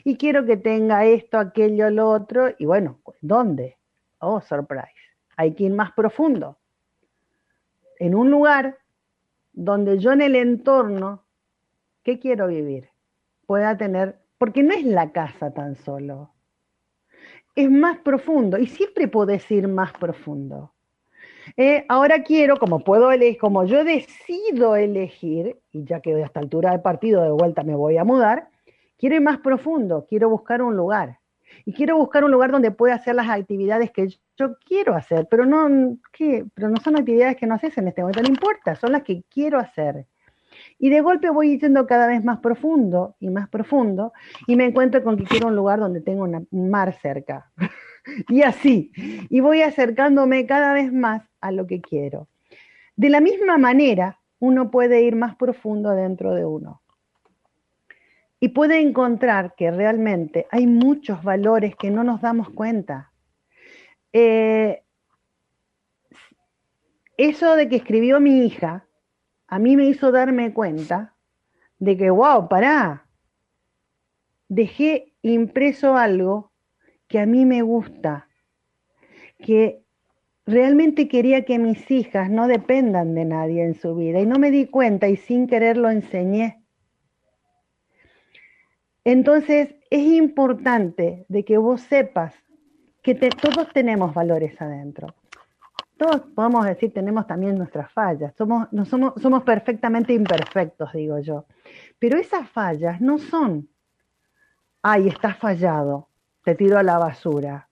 y 0.05 0.17
quiero 0.17 0.45
que 0.45 0.57
tenga 0.57 1.05
esto, 1.05 1.39
aquello, 1.39 1.91
lo 1.91 2.09
otro, 2.09 2.49
y 2.59 2.67
bueno, 2.67 3.01
¿dónde? 3.21 3.79
Oh, 4.19 4.41
surprise. 4.41 4.93
Hay 5.37 5.55
que 5.55 5.65
ir 5.65 5.73
más 5.73 5.93
profundo. 5.93 6.59
En 7.99 8.15
un 8.15 8.31
lugar 8.31 8.79
donde 9.53 9.99
yo 9.99 10.13
en 10.13 10.23
el 10.23 10.37
entorno, 10.37 11.25
¿qué 12.03 12.19
quiero 12.19 12.49
vivir? 12.49 12.91
Pueda 13.51 13.77
tener, 13.77 14.17
porque 14.39 14.63
no 14.63 14.73
es 14.73 14.85
la 14.85 15.11
casa 15.11 15.53
tan 15.53 15.75
solo, 15.75 16.31
es 17.57 17.69
más 17.69 17.99
profundo 17.99 18.59
y 18.59 18.69
siempre 18.69 19.09
podés 19.09 19.51
ir 19.51 19.67
más 19.67 19.93
profundo. 19.95 20.73
Eh, 21.57 21.85
ahora 21.89 22.23
quiero, 22.23 22.59
como 22.59 22.85
puedo 22.85 23.11
elegir, 23.11 23.41
como 23.41 23.65
yo 23.65 23.83
decido 23.83 24.77
elegir, 24.77 25.59
y 25.73 25.83
ya 25.83 25.99
que 25.99 26.15
a 26.15 26.25
esta 26.25 26.39
altura 26.39 26.71
del 26.71 26.81
partido 26.81 27.25
de 27.25 27.33
vuelta 27.33 27.65
me 27.65 27.75
voy 27.75 27.97
a 27.97 28.05
mudar, 28.05 28.51
quiero 28.97 29.17
ir 29.17 29.21
más 29.21 29.39
profundo, 29.39 30.07
quiero 30.09 30.31
buscar 30.31 30.63
un 30.63 30.77
lugar. 30.77 31.19
Y 31.65 31.73
quiero 31.73 31.97
buscar 31.97 32.23
un 32.23 32.31
lugar 32.31 32.53
donde 32.53 32.71
pueda 32.71 32.95
hacer 32.95 33.17
las 33.17 33.29
actividades 33.29 33.91
que 33.91 34.11
yo 34.37 34.55
quiero 34.65 34.95
hacer, 34.95 35.27
pero 35.29 35.45
no, 35.45 35.99
pero 36.55 36.69
no 36.69 36.77
son 36.77 36.97
actividades 36.97 37.37
que 37.37 37.49
no 37.49 37.57
haces 37.57 37.77
en 37.79 37.89
este 37.89 38.03
momento, 38.03 38.23
no 38.23 38.29
importa, 38.29 38.77
son 38.77 38.93
las 38.93 39.03
que 39.03 39.25
quiero 39.29 39.59
hacer. 39.59 40.07
Y 40.83 40.89
de 40.89 41.03
golpe 41.03 41.29
voy 41.29 41.59
yendo 41.59 41.87
cada 41.87 42.07
vez 42.07 42.25
más 42.25 42.41
profundo 42.41 43.15
y 43.21 43.29
más 43.29 43.51
profundo 43.51 44.15
y 44.47 44.57
me 44.57 44.65
encuentro 44.65 45.05
con 45.05 45.19
que 45.19 45.25
quiero 45.25 45.49
un 45.49 45.55
lugar 45.55 45.79
donde 45.79 46.01
tengo 46.01 46.25
un 46.25 46.71
mar 46.71 46.95
cerca. 47.01 47.53
y 48.29 48.43
así. 48.43 48.91
Y 49.29 49.41
voy 49.41 49.61
acercándome 49.61 50.47
cada 50.47 50.73
vez 50.73 50.91
más 50.91 51.23
a 51.43 51.53
lo 51.53 51.67
que 51.67 51.83
quiero. 51.83 52.29
De 52.97 53.11
la 53.11 53.21
misma 53.21 53.59
manera, 53.59 54.21
uno 54.39 54.71
puede 54.71 55.03
ir 55.03 55.17
más 55.17 55.37
profundo 55.37 55.91
dentro 55.91 56.35
de 56.35 56.47
uno. 56.47 56.81
Y 58.41 58.49
puede 58.49 58.81
encontrar 58.81 59.55
que 59.55 59.71
realmente 59.71 60.47
hay 60.51 60.67
muchos 60.67 61.23
valores 61.23 61.77
que 61.77 61.91
no 61.91 62.05
nos 62.05 62.23
damos 62.23 62.49
cuenta. 62.49 63.13
Eh, 64.15 64.83
eso 67.19 67.55
de 67.55 67.69
que 67.69 67.77
escribió 67.77 68.19
mi 68.19 68.47
hija, 68.47 68.87
a 69.51 69.59
mí 69.59 69.77
me 69.77 69.85
hizo 69.87 70.13
darme 70.13 70.55
cuenta 70.55 71.17
de 71.81 71.97
que, 71.97 72.09
wow, 72.09 72.49
pará, 72.49 73.09
dejé 74.49 75.13
impreso 75.23 75.97
algo 75.97 76.53
que 77.09 77.19
a 77.19 77.27
mí 77.27 77.45
me 77.45 77.63
gusta, 77.63 78.29
que 79.41 79.83
realmente 80.47 81.09
quería 81.09 81.45
que 81.45 81.59
mis 81.59 81.91
hijas 81.91 82.31
no 82.31 82.47
dependan 82.47 83.15
de 83.17 83.25
nadie 83.25 83.65
en 83.65 83.75
su 83.75 83.97
vida. 83.97 84.21
Y 84.21 84.27
no 84.27 84.39
me 84.39 84.53
di 84.53 84.67
cuenta 84.67 85.09
y 85.09 85.17
sin 85.17 85.49
querer 85.49 85.77
lo 85.77 85.91
enseñé. 85.91 86.63
Entonces 89.03 89.75
es 89.91 90.03
importante 90.03 91.25
de 91.29 91.45
que 91.45 91.59
vos 91.59 91.81
sepas 91.81 92.35
que 93.03 93.17
todos 93.17 93.73
tenemos 93.73 94.15
valores 94.15 94.61
adentro 94.63 95.13
todos 96.01 96.23
podemos 96.35 96.65
decir 96.65 96.95
tenemos 96.95 97.27
también 97.27 97.59
nuestras 97.59 97.93
fallas, 97.93 98.33
somos, 98.35 98.69
somos, 98.89 99.13
somos 99.21 99.43
perfectamente 99.43 100.15
imperfectos, 100.15 100.91
digo 100.95 101.19
yo. 101.19 101.45
Pero 101.99 102.17
esas 102.17 102.49
fallas 102.49 103.03
no 103.03 103.19
son, 103.19 103.69
ay, 104.81 105.09
estás 105.09 105.37
fallado, 105.37 106.09
te 106.43 106.55
tiro 106.55 106.79
a 106.79 106.83
la 106.83 106.97
basura. 106.97 107.69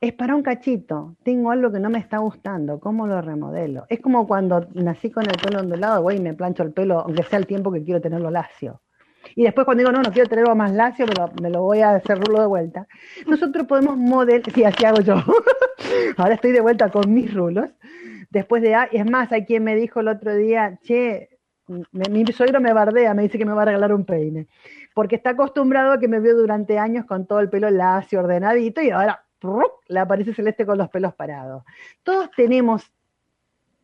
Es 0.00 0.14
para 0.14 0.34
un 0.34 0.42
cachito, 0.42 1.16
tengo 1.22 1.50
algo 1.50 1.70
que 1.70 1.78
no 1.78 1.90
me 1.90 1.98
está 1.98 2.16
gustando, 2.16 2.80
¿cómo 2.80 3.06
lo 3.06 3.20
remodelo? 3.20 3.84
Es 3.90 4.00
como 4.00 4.26
cuando 4.26 4.66
nací 4.72 5.10
con 5.10 5.24
el 5.24 5.36
pelo 5.36 5.60
ondulado, 5.60 6.00
voy 6.00 6.16
y 6.16 6.20
me 6.20 6.32
plancho 6.32 6.62
el 6.62 6.72
pelo, 6.72 7.00
aunque 7.00 7.22
sea 7.24 7.38
el 7.38 7.46
tiempo 7.46 7.70
que 7.70 7.84
quiero 7.84 8.00
tenerlo 8.00 8.30
lacio. 8.30 8.80
Y 9.34 9.44
después 9.44 9.64
cuando 9.64 9.82
digo, 9.82 9.92
no, 9.92 10.02
no 10.02 10.12
quiero 10.12 10.28
tenerlo 10.28 10.54
más 10.54 10.72
lacio, 10.72 11.06
pero 11.06 11.30
me 11.40 11.50
lo 11.50 11.62
voy 11.62 11.80
a 11.80 11.96
hacer 11.96 12.18
rulo 12.18 12.40
de 12.40 12.46
vuelta. 12.46 12.86
Nosotros 13.26 13.66
podemos 13.66 13.96
modelar, 13.96 14.42
sí, 14.52 14.64
así 14.64 14.84
hago 14.84 15.00
yo. 15.00 15.16
Ahora 16.16 16.34
estoy 16.34 16.52
de 16.52 16.60
vuelta 16.60 16.90
con 16.90 17.12
mis 17.12 17.32
rulos. 17.32 17.70
Después 18.30 18.62
de, 18.62 18.76
es 18.92 19.10
más, 19.10 19.32
hay 19.32 19.44
quien 19.44 19.64
me 19.64 19.74
dijo 19.74 20.00
el 20.00 20.08
otro 20.08 20.34
día, 20.34 20.78
che, 20.82 21.38
mi 21.68 22.26
suegro 22.26 22.60
me 22.60 22.72
bardea, 22.72 23.14
me 23.14 23.22
dice 23.22 23.38
que 23.38 23.44
me 23.44 23.52
va 23.52 23.62
a 23.62 23.66
regalar 23.66 23.92
un 23.92 24.04
peine. 24.04 24.46
Porque 24.94 25.16
está 25.16 25.30
acostumbrado 25.30 25.92
a 25.92 25.98
que 25.98 26.08
me 26.08 26.20
vio 26.20 26.36
durante 26.36 26.78
años 26.78 27.06
con 27.06 27.26
todo 27.26 27.40
el 27.40 27.48
pelo 27.48 27.70
lacio, 27.70 28.20
ordenadito, 28.20 28.82
y 28.82 28.90
ahora 28.90 29.24
le 29.88 30.00
aparece 30.00 30.34
celeste 30.34 30.66
con 30.66 30.78
los 30.78 30.88
pelos 30.90 31.14
parados. 31.14 31.64
Todos 32.02 32.30
tenemos, 32.36 32.90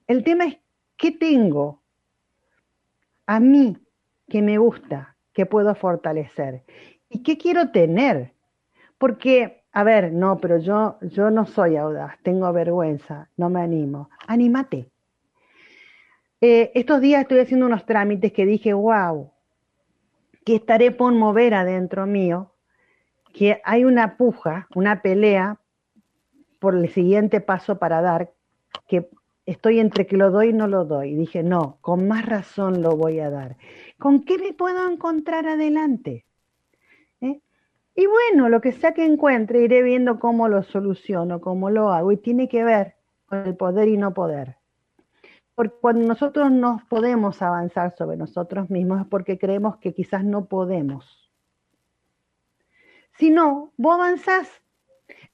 el 0.06 0.24
tema 0.24 0.46
es, 0.46 0.58
¿qué 0.96 1.12
tengo 1.12 1.82
a 3.26 3.40
mí 3.40 3.76
que 4.28 4.42
me 4.42 4.58
gusta? 4.58 5.13
Que 5.34 5.44
puedo 5.44 5.74
fortalecer. 5.74 6.62
¿Y 7.10 7.22
qué 7.22 7.36
quiero 7.36 7.70
tener? 7.70 8.32
Porque, 8.96 9.64
a 9.72 9.84
ver, 9.84 10.12
no, 10.12 10.38
pero 10.38 10.58
yo, 10.58 10.96
yo 11.02 11.30
no 11.30 11.44
soy 11.44 11.76
audaz, 11.76 12.16
tengo 12.22 12.50
vergüenza, 12.52 13.28
no 13.36 13.50
me 13.50 13.60
animo. 13.60 14.08
Anímate. 14.26 14.88
Eh, 16.40 16.72
estos 16.74 17.00
días 17.00 17.22
estoy 17.22 17.40
haciendo 17.40 17.66
unos 17.66 17.84
trámites 17.84 18.32
que 18.32 18.46
dije, 18.46 18.72
wow, 18.72 19.30
que 20.44 20.56
estaré 20.56 20.90
por 20.90 21.12
mover 21.12 21.54
adentro 21.54 22.06
mío, 22.06 22.52
que 23.32 23.60
hay 23.64 23.84
una 23.84 24.16
puja, 24.16 24.68
una 24.74 25.02
pelea 25.02 25.58
por 26.60 26.74
el 26.74 26.88
siguiente 26.90 27.40
paso 27.40 27.78
para 27.78 28.00
dar, 28.00 28.32
que 28.86 29.08
estoy 29.46 29.80
entre 29.80 30.06
que 30.06 30.16
lo 30.16 30.30
doy 30.30 30.48
y 30.48 30.52
no 30.52 30.66
lo 30.66 30.84
doy. 30.84 31.14
Dije, 31.14 31.42
no, 31.42 31.78
con 31.80 32.08
más 32.08 32.26
razón 32.26 32.82
lo 32.82 32.96
voy 32.96 33.20
a 33.20 33.30
dar. 33.30 33.56
¿Con 33.98 34.24
qué 34.24 34.38
me 34.38 34.52
puedo 34.52 34.88
encontrar 34.90 35.46
adelante? 35.46 36.24
¿Eh? 37.20 37.40
Y 37.94 38.06
bueno, 38.06 38.48
lo 38.48 38.60
que 38.60 38.72
sea 38.72 38.92
que 38.92 39.04
encuentre, 39.04 39.62
iré 39.62 39.82
viendo 39.82 40.18
cómo 40.18 40.48
lo 40.48 40.62
soluciono, 40.62 41.40
cómo 41.40 41.70
lo 41.70 41.92
hago. 41.92 42.12
Y 42.12 42.16
tiene 42.16 42.48
que 42.48 42.64
ver 42.64 42.94
con 43.26 43.46
el 43.46 43.56
poder 43.56 43.88
y 43.88 43.96
no 43.96 44.14
poder. 44.14 44.56
Porque 45.54 45.76
cuando 45.80 46.06
nosotros 46.06 46.50
no 46.50 46.82
podemos 46.88 47.40
avanzar 47.40 47.94
sobre 47.96 48.16
nosotros 48.16 48.70
mismos 48.70 49.02
es 49.02 49.06
porque 49.06 49.38
creemos 49.38 49.76
que 49.76 49.94
quizás 49.94 50.24
no 50.24 50.46
podemos. 50.46 51.30
Si 53.18 53.30
no, 53.30 53.72
vos 53.76 53.94
avanzás 53.94 54.48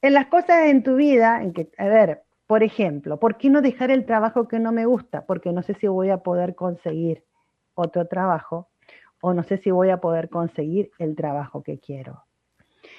en 0.03 0.13
las 0.13 0.27
cosas 0.27 0.67
en 0.67 0.83
tu 0.83 0.97
vida, 0.97 1.43
en 1.43 1.55
que, 1.55 1.71
a 1.79 1.87
ver, 1.87 2.23
por 2.51 2.65
ejemplo, 2.65 3.21
¿por 3.21 3.37
qué 3.37 3.49
no 3.49 3.63
dejar 3.63 3.93
el 3.93 4.05
trabajo 4.05 4.49
que 4.49 4.59
no 4.59 4.73
me 4.73 4.85
gusta? 4.85 5.25
Porque 5.25 5.53
no 5.53 5.63
sé 5.63 5.75
si 5.75 5.87
voy 5.87 6.11
a 6.11 6.25
poder 6.25 6.57
conseguir 6.57 7.23
otro 7.75 8.09
trabajo 8.09 8.69
o 9.21 9.33
no 9.35 9.45
sé 9.45 9.59
si 9.59 9.71
voy 9.71 9.91
a 9.91 9.99
poder 10.01 10.29
conseguir 10.29 10.91
el 10.99 11.15
trabajo 11.15 11.63
que 11.63 11.79
quiero. 11.79 12.25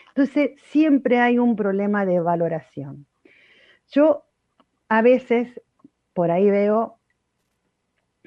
Entonces, 0.07 0.51
siempre 0.61 1.19
hay 1.19 1.37
un 1.37 1.57
problema 1.57 2.05
de 2.05 2.21
valoración. 2.21 3.07
Yo 3.89 4.23
a 4.87 5.01
veces 5.01 5.59
por 6.13 6.31
ahí 6.31 6.49
veo 6.49 6.95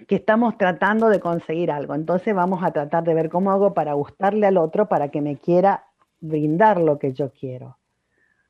que 0.07 0.16
estamos 0.16 0.59
tratando 0.59 1.09
de 1.09 1.21
conseguir 1.21 1.71
algo, 1.71 1.95
entonces 1.95 2.35
vamos 2.35 2.62
a 2.62 2.71
tratar 2.71 3.02
de 3.02 3.14
ver 3.14 3.31
cómo 3.31 3.50
hago 3.50 3.73
para 3.73 3.95
gustarle 3.95 4.47
al 4.47 4.59
otro 4.59 4.90
para 4.90 5.09
que 5.09 5.23
me 5.23 5.38
quiera 5.38 5.87
brindar 6.21 6.83
lo 6.83 6.99
que 6.99 7.14
yo 7.14 7.33
quiero. 7.33 7.78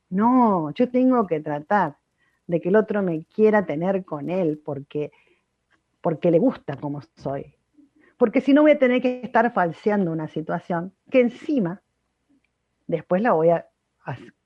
No, 0.09 0.71
yo 0.71 0.91
tengo 0.91 1.25
que 1.25 1.39
tratar 1.39 1.95
de 2.47 2.61
que 2.61 2.69
el 2.69 2.75
otro 2.75 3.01
me 3.01 3.25
quiera 3.25 3.65
tener 3.65 4.05
con 4.05 4.29
él 4.29 4.61
porque, 4.63 5.11
porque 6.01 6.31
le 6.31 6.39
gusta 6.39 6.77
como 6.77 7.01
soy. 7.15 7.55
Porque 8.17 8.41
si 8.41 8.53
no 8.53 8.61
voy 8.61 8.71
a 8.71 8.79
tener 8.79 9.01
que 9.01 9.21
estar 9.23 9.53
falseando 9.53 10.11
una 10.11 10.27
situación 10.27 10.93
que 11.09 11.21
encima 11.21 11.81
después 12.87 13.21
la 13.21 13.33
voy 13.33 13.49
a, 13.49 13.67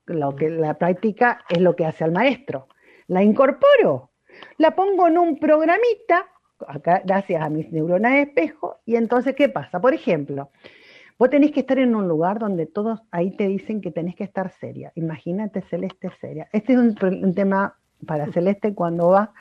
lo 0.06 0.34
que 0.34 0.50
la 0.50 0.74
práctica 0.74 1.44
es 1.48 1.60
lo 1.60 1.76
que 1.76 1.86
hace 1.86 2.04
al 2.04 2.12
maestro. 2.12 2.68
La 3.06 3.22
incorporo, 3.22 4.10
la 4.58 4.74
pongo 4.74 5.08
en 5.08 5.18
un 5.18 5.38
programita, 5.38 6.26
acá, 6.66 7.02
gracias 7.04 7.42
a 7.42 7.48
mis 7.48 7.70
neuronas 7.72 8.12
de 8.12 8.22
espejo, 8.22 8.80
y 8.84 8.96
entonces, 8.96 9.34
¿qué 9.34 9.48
pasa? 9.48 9.80
Por 9.80 9.94
ejemplo, 9.94 10.50
vos 11.18 11.30
tenés 11.30 11.52
que 11.52 11.60
estar 11.60 11.78
en 11.78 11.94
un 11.94 12.08
lugar 12.08 12.38
donde 12.38 12.66
todos 12.66 13.00
ahí 13.10 13.36
te 13.36 13.46
dicen 13.46 13.80
que 13.80 13.90
tenés 13.90 14.16
que 14.16 14.24
estar 14.24 14.50
seria. 14.52 14.92
Imagínate 14.94 15.62
Celeste 15.62 16.10
seria. 16.20 16.48
Este 16.52 16.72
es 16.72 16.78
un, 16.78 17.34
tema 17.34 17.78
para 18.06 18.30
Celeste 18.32 18.74
cuando 18.74 19.10
va 19.10 19.32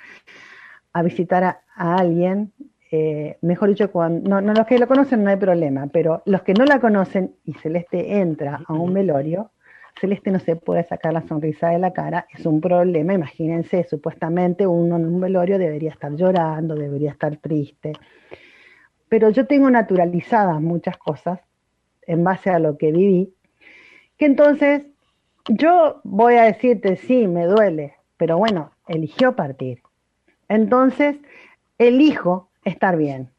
a 0.93 1.03
visitar 1.03 1.43
a, 1.43 1.61
alguien 1.75 2.51
eh, 2.91 3.37
mejor 3.41 3.69
dicho, 3.69 3.91
cuando, 3.91 4.41
no, 4.41 4.53
los 4.53 4.65
que 4.65 4.79
lo 4.79 4.87
conocen 4.87 5.23
no 5.23 5.29
hay 5.29 5.35
problema, 5.35 5.87
pero 5.93 6.23
los 6.25 6.41
que 6.41 6.55
no 6.55 6.65
la 6.65 6.79
conocen 6.79 7.35
y 7.45 7.53
Celeste 7.53 8.17
entra 8.17 8.61
a 8.65 8.73
un 8.73 8.93
velorio, 8.93 9.51
Celeste 9.99 10.31
no 10.31 10.39
se 10.39 10.55
puede 10.55 10.83
sacar 10.85 11.13
la 11.13 11.21
sonrisa 11.21 11.69
de 11.69 11.77
la 11.77 11.93
cara, 11.93 12.25
es 12.35 12.45
un 12.47 12.59
problema, 12.61 13.13
imagínense, 13.13 13.83
supuestamente 13.83 14.65
uno 14.65 14.95
en 14.95 15.05
un 15.05 15.21
velorio 15.21 15.59
debería 15.59 15.91
estar 15.91 16.15
llorando, 16.15 16.73
debería 16.73 17.11
estar 17.11 17.37
triste, 17.37 17.93
pero 19.07 19.29
yo 19.29 19.45
tengo 19.45 19.69
naturalizadas 19.69 20.59
muchas 20.59 20.97
cosas 20.97 21.39
en 22.07 22.23
base 22.23 22.49
a 22.49 22.57
lo 22.57 22.77
que 22.77 22.91
viví, 22.91 23.33
que 24.17 24.25
entonces 24.25 24.87
yo 25.47 26.01
voy 26.03 26.35
a 26.35 26.43
decirte, 26.43 26.95
sí, 26.95 27.27
me 27.27 27.45
duele, 27.45 27.93
pero 28.19 28.37
bueno, 28.37 28.71
eligió 28.85 29.33
partir. 29.37 29.81
Entonces, 30.49 31.15
elijo 31.77 32.49
estar 32.65 32.97
bien. 32.97 33.29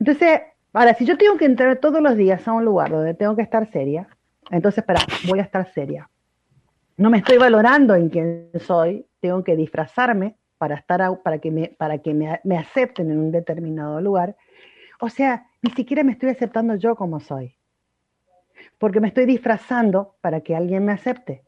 Entonces, 0.00 0.40
ahora, 0.72 0.94
si 0.94 1.06
yo 1.06 1.16
tengo 1.16 1.36
que 1.36 1.44
entrar 1.44 1.76
todos 1.76 2.02
los 2.02 2.16
días 2.16 2.46
a 2.48 2.52
un 2.52 2.64
lugar 2.64 2.90
donde 2.90 3.14
tengo 3.14 3.36
que 3.36 3.42
estar 3.42 3.70
seria, 3.70 4.08
entonces, 4.50 4.78
espera, 4.78 5.00
voy 5.28 5.38
a 5.38 5.42
estar 5.42 5.72
seria. 5.72 6.10
No 6.96 7.08
me 7.08 7.18
estoy 7.18 7.38
valorando 7.38 7.94
en 7.94 8.08
quién 8.08 8.50
soy, 8.58 9.06
tengo 9.20 9.44
que 9.44 9.54
disfrazarme 9.54 10.34
para, 10.58 10.74
estar, 10.74 11.22
para 11.22 11.38
que, 11.38 11.52
me, 11.52 11.68
para 11.68 11.98
que 11.98 12.14
me, 12.14 12.40
me 12.42 12.58
acepten 12.58 13.12
en 13.12 13.18
un 13.18 13.30
determinado 13.30 14.00
lugar. 14.00 14.36
O 15.00 15.08
sea, 15.08 15.46
ni 15.62 15.70
siquiera 15.70 16.02
me 16.02 16.12
estoy 16.12 16.30
aceptando 16.30 16.74
yo 16.74 16.96
como 16.96 17.20
soy, 17.20 17.54
porque 18.78 19.00
me 19.00 19.06
estoy 19.06 19.24
disfrazando 19.24 20.16
para 20.20 20.40
que 20.40 20.56
alguien 20.56 20.84
me 20.84 20.92
acepte. 20.92 21.44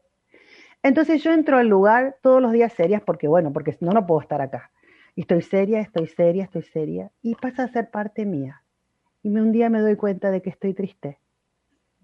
Entonces 0.87 1.23
yo 1.23 1.31
entro 1.31 1.57
al 1.57 1.67
lugar 1.67 2.17
todos 2.21 2.41
los 2.41 2.51
días 2.51 2.73
serias 2.73 3.01
porque, 3.01 3.27
bueno, 3.27 3.53
porque 3.53 3.77
no, 3.81 3.91
no 3.91 4.05
puedo 4.05 4.21
estar 4.21 4.41
acá. 4.41 4.71
Y 5.15 5.21
estoy 5.21 5.41
seria, 5.41 5.79
estoy 5.81 6.07
seria, 6.07 6.43
estoy 6.43 6.63
seria, 6.63 7.11
y 7.21 7.35
pasa 7.35 7.63
a 7.63 7.67
ser 7.67 7.89
parte 7.89 8.25
mía. 8.25 8.63
Y 9.23 9.29
un 9.29 9.51
día 9.51 9.69
me 9.69 9.81
doy 9.81 9.95
cuenta 9.95 10.31
de 10.31 10.41
que 10.41 10.49
estoy 10.49 10.73
triste 10.73 11.19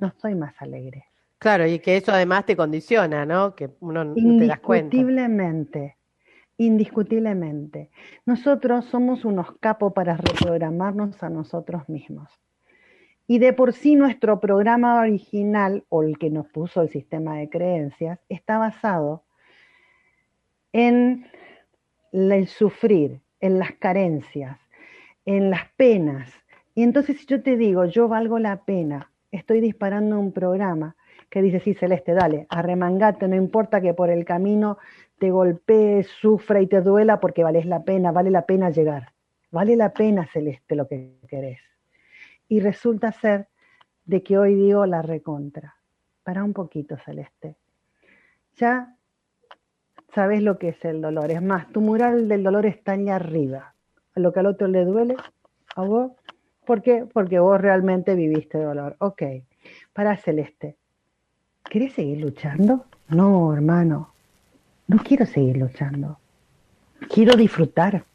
no 0.04 0.13
soy 0.22 0.36
más 0.36 0.54
alegre. 0.62 1.06
Claro, 1.40 1.66
y 1.66 1.80
que 1.80 1.98
eso 1.98 2.12
además 2.12 2.46
te 2.46 2.56
condiciona, 2.56 3.25
¿no? 3.25 3.56
Que 3.56 3.70
uno 3.80 4.04
no 4.04 4.13
te 4.13 4.48
das 4.48 4.60
cuenta. 4.60 4.96
Indiscutiblemente, 4.96 5.98
indiscutiblemente. 6.58 7.90
Nosotros 8.25 8.86
somos 8.86 9.25
unos 9.25 9.48
capos 9.60 9.94
para 9.94 10.16
reprogramarnos 10.18 11.22
a 11.22 11.30
nosotros 11.30 11.88
mismos. 11.90 12.30
Y 13.27 13.39
de 13.39 13.53
por 13.53 13.74
sí 13.74 13.96
nuestro 13.96 14.39
programa 14.39 15.00
original, 15.00 15.86
o 15.89 16.03
el 16.03 16.18
que 16.18 16.30
nos 16.30 16.48
puso 16.48 16.82
el 16.82 16.89
sistema 16.89 17.38
de 17.38 17.50
creencias, 17.50 18.20
está 18.30 18.58
basado 18.58 19.24
en 20.74 21.25
el 22.12 22.48
sufrir, 22.48 23.22
en 23.39 23.60
las 23.60 23.72
carencias, 23.74 24.58
en 25.25 25.50
las 25.50 25.70
penas. 25.77 26.32
Y 26.75 26.84
entonces 26.84 27.20
si 27.20 27.25
yo 27.25 27.42
te 27.42 27.56
digo, 27.56 27.86
yo 27.86 28.08
valgo 28.08 28.39
la 28.39 28.65
pena, 28.65 29.12
estoy 29.32 29.62
disparando 29.62 30.20
un 30.20 30.32
programa 30.32 30.96
que 31.30 31.42
dice, 31.42 31.60
sí, 31.60 31.74
Celeste, 31.74 32.13
dale, 32.13 32.46
arremangate, 32.50 33.27
no 33.27 33.36
importa 33.36 33.82
que 33.82 33.94
por 33.94 34.10
el 34.10 34.26
camino 34.26 34.78
te 35.17 35.32
golpees, 35.32 36.08
sufra 36.08 36.62
y 36.62 36.67
te 36.67 36.82
duela 36.82 37.19
porque 37.19 37.43
vales 37.43 37.65
la 37.65 37.84
pena, 37.84 38.12
vale 38.12 38.30
la 38.30 38.45
pena 38.45 38.69
llegar. 38.69 39.13
Vale 39.50 39.76
la 39.76 39.93
pena, 39.93 40.28
Celeste, 40.32 40.76
lo 40.76 40.88
que 40.88 41.19
querés. 41.28 41.60
Y 42.54 42.60
resulta 42.60 43.12
ser 43.12 43.48
de 44.06 44.22
que 44.22 44.38
hoy 44.38 44.54
digo 44.54 44.86
la 44.86 45.02
recontra. 45.02 45.76
Para 46.24 46.44
un 46.44 46.54
poquito, 46.54 46.98
Celeste. 46.98 47.58
Ya 48.58 48.96
sabes 50.13 50.44
lo 50.44 50.60
que 50.60 50.70
es 50.70 50.86
el 50.86 51.02
dolor. 51.02 51.32
Es 51.32 51.42
más, 51.42 51.72
tu 51.72 51.82
mural 51.82 52.28
del 52.28 52.44
dolor 52.44 52.66
está 52.66 52.92
ahí 52.92 53.10
arriba. 53.10 53.74
A 54.16 54.20
lo 54.20 54.32
que 54.32 54.39
al 54.42 54.46
otro 54.46 54.68
le 54.68 54.86
duele, 54.86 55.16
a 55.76 55.82
vos 55.82 56.12
¿Por 56.66 56.82
qué? 56.82 57.06
Porque 57.12 57.39
vos 57.39 57.60
realmente 57.60 58.16
viviste 58.16 58.58
dolor. 58.58 58.96
Ok, 59.00 59.22
para 59.92 60.16
Celeste, 60.16 60.78
¿querés 61.70 61.94
seguir 61.94 62.22
luchando? 62.22 62.86
No, 63.10 63.54
hermano, 63.54 64.13
no 64.88 64.98
quiero 65.04 65.26
seguir 65.26 65.58
luchando. 65.58 66.20
Quiero 67.10 67.36
disfrutar, 67.36 68.06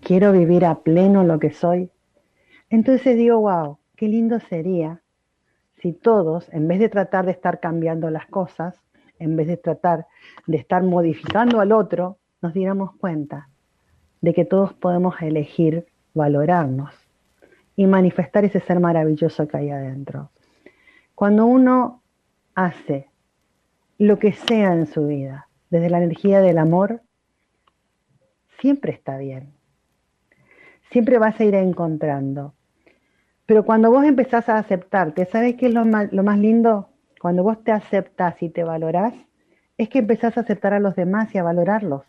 quiero 0.00 0.32
vivir 0.32 0.66
a 0.66 0.80
pleno 0.80 1.24
lo 1.24 1.38
que 1.38 1.50
soy. 1.50 1.90
Entonces 2.70 3.16
digo, 3.16 3.40
wow, 3.40 3.78
qué 3.96 4.08
lindo 4.08 4.40
sería 4.40 5.02
si 5.76 5.92
todos, 5.92 6.48
en 6.52 6.68
vez 6.68 6.80
de 6.80 6.88
tratar 6.88 7.24
de 7.24 7.32
estar 7.32 7.60
cambiando 7.60 8.10
las 8.10 8.26
cosas, 8.26 8.80
en 9.18 9.36
vez 9.36 9.46
de 9.46 9.56
tratar 9.56 10.06
de 10.46 10.56
estar 10.56 10.82
modificando 10.82 11.60
al 11.60 11.72
otro, 11.72 12.18
nos 12.42 12.52
diéramos 12.54 12.94
cuenta 12.96 13.48
de 14.20 14.34
que 14.34 14.44
todos 14.44 14.72
podemos 14.74 15.20
elegir 15.22 15.86
valorarnos 16.14 16.92
y 17.76 17.86
manifestar 17.86 18.44
ese 18.44 18.60
ser 18.60 18.80
maravilloso 18.80 19.46
que 19.46 19.56
hay 19.56 19.70
adentro. 19.70 20.30
Cuando 21.14 21.46
uno 21.46 22.02
hace 22.54 23.08
lo 23.98 24.18
que 24.18 24.32
sea 24.32 24.74
en 24.74 24.86
su 24.86 25.06
vida, 25.06 25.48
desde 25.70 25.90
la 25.90 25.98
energía 25.98 26.40
del 26.40 26.58
amor, 26.58 27.02
siempre 28.60 28.92
está 28.92 29.16
bien. 29.18 29.52
Siempre 30.90 31.18
vas 31.18 31.38
a 31.38 31.44
ir 31.44 31.54
encontrando. 31.54 32.54
Pero 33.48 33.64
cuando 33.64 33.90
vos 33.90 34.04
empezás 34.04 34.50
a 34.50 34.58
aceptarte, 34.58 35.24
¿sabes 35.24 35.54
qué 35.54 35.68
es 35.68 35.72
lo 35.72 35.86
más, 35.86 36.12
lo 36.12 36.22
más 36.22 36.38
lindo? 36.38 36.90
Cuando 37.18 37.42
vos 37.42 37.64
te 37.64 37.72
aceptás 37.72 38.42
y 38.42 38.50
te 38.50 38.62
valorás, 38.62 39.14
es 39.78 39.88
que 39.88 40.00
empezás 40.00 40.36
a 40.36 40.42
aceptar 40.42 40.74
a 40.74 40.80
los 40.80 40.94
demás 40.94 41.34
y 41.34 41.38
a 41.38 41.42
valorarlos. 41.42 42.02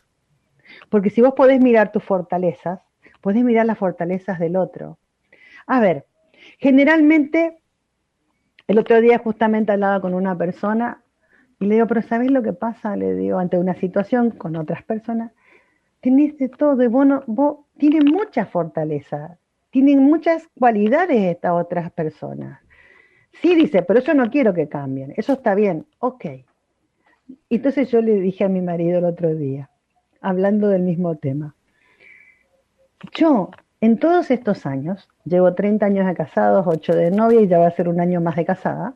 Porque 0.89 1.09
si 1.09 1.21
vos 1.21 1.35
podés 1.35 1.61
mirar 1.61 1.93
tus 1.93 2.03
fortalezas, 2.03 2.81
podés 3.21 3.45
mirar 3.45 3.67
las 3.67 3.77
fortalezas 3.77 4.37
del 4.37 4.57
otro. 4.57 4.97
A 5.65 5.79
ver, 5.79 6.07
generalmente, 6.57 7.61
el 8.67 8.77
otro 8.77 8.99
día 8.99 9.17
justamente 9.19 9.71
hablaba 9.71 10.01
con 10.01 10.15
una 10.15 10.37
persona 10.37 11.03
y 11.57 11.67
le 11.67 11.75
digo, 11.75 11.87
pero 11.87 12.01
¿sabes 12.01 12.31
lo 12.31 12.43
que 12.43 12.51
pasa? 12.51 12.97
Le 12.97 13.13
digo, 13.13 13.39
ante 13.39 13.57
una 13.57 13.75
situación 13.75 14.31
con 14.31 14.57
otras 14.57 14.83
personas, 14.83 15.31
tenés 16.01 16.37
de 16.37 16.49
todo 16.49 16.83
y 16.83 16.87
vos, 16.87 17.07
vos 17.27 17.59
tienes 17.77 18.03
mucha 18.03 18.45
fortaleza, 18.45 19.37
tienen 19.71 20.03
muchas 20.03 20.47
cualidades 20.57 21.17
estas 21.23 21.51
otras 21.53 21.91
personas. 21.91 22.59
Sí, 23.41 23.55
dice, 23.55 23.83
pero 23.83 23.99
yo 24.01 24.13
no 24.13 24.29
quiero 24.29 24.53
que 24.53 24.67
cambien, 24.67 25.13
eso 25.15 25.33
está 25.33 25.55
bien, 25.55 25.85
ok. 25.99 26.25
Entonces 27.49 27.89
yo 27.91 28.01
le 28.01 28.19
dije 28.19 28.43
a 28.43 28.49
mi 28.49 28.61
marido 28.61 28.99
el 28.99 29.05
otro 29.05 29.35
día, 29.35 29.69
hablando 30.21 30.67
del 30.67 30.81
mismo 30.81 31.15
tema, 31.15 31.55
yo 33.13 33.51
en 33.81 33.97
todos 33.97 34.29
estos 34.29 34.65
años, 34.65 35.07
llevo 35.23 35.53
30 35.53 35.85
años 35.85 36.05
de 36.05 36.13
casados, 36.13 36.65
8 36.67 36.95
de 36.95 37.11
novia 37.11 37.41
y 37.41 37.47
ya 37.47 37.59
va 37.59 37.67
a 37.67 37.71
ser 37.71 37.87
un 37.87 38.01
año 38.01 38.19
más 38.19 38.35
de 38.35 38.45
casada, 38.45 38.93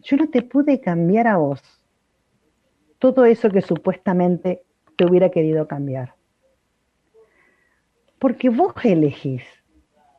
yo 0.00 0.16
no 0.16 0.28
te 0.28 0.42
pude 0.42 0.80
cambiar 0.80 1.28
a 1.28 1.36
vos 1.36 1.62
todo 2.98 3.24
eso 3.24 3.50
que 3.50 3.60
supuestamente 3.60 4.62
te 4.96 5.04
hubiera 5.04 5.30
querido 5.30 5.68
cambiar. 5.68 6.14
Porque 8.18 8.48
vos 8.48 8.72
elegís. 8.82 9.42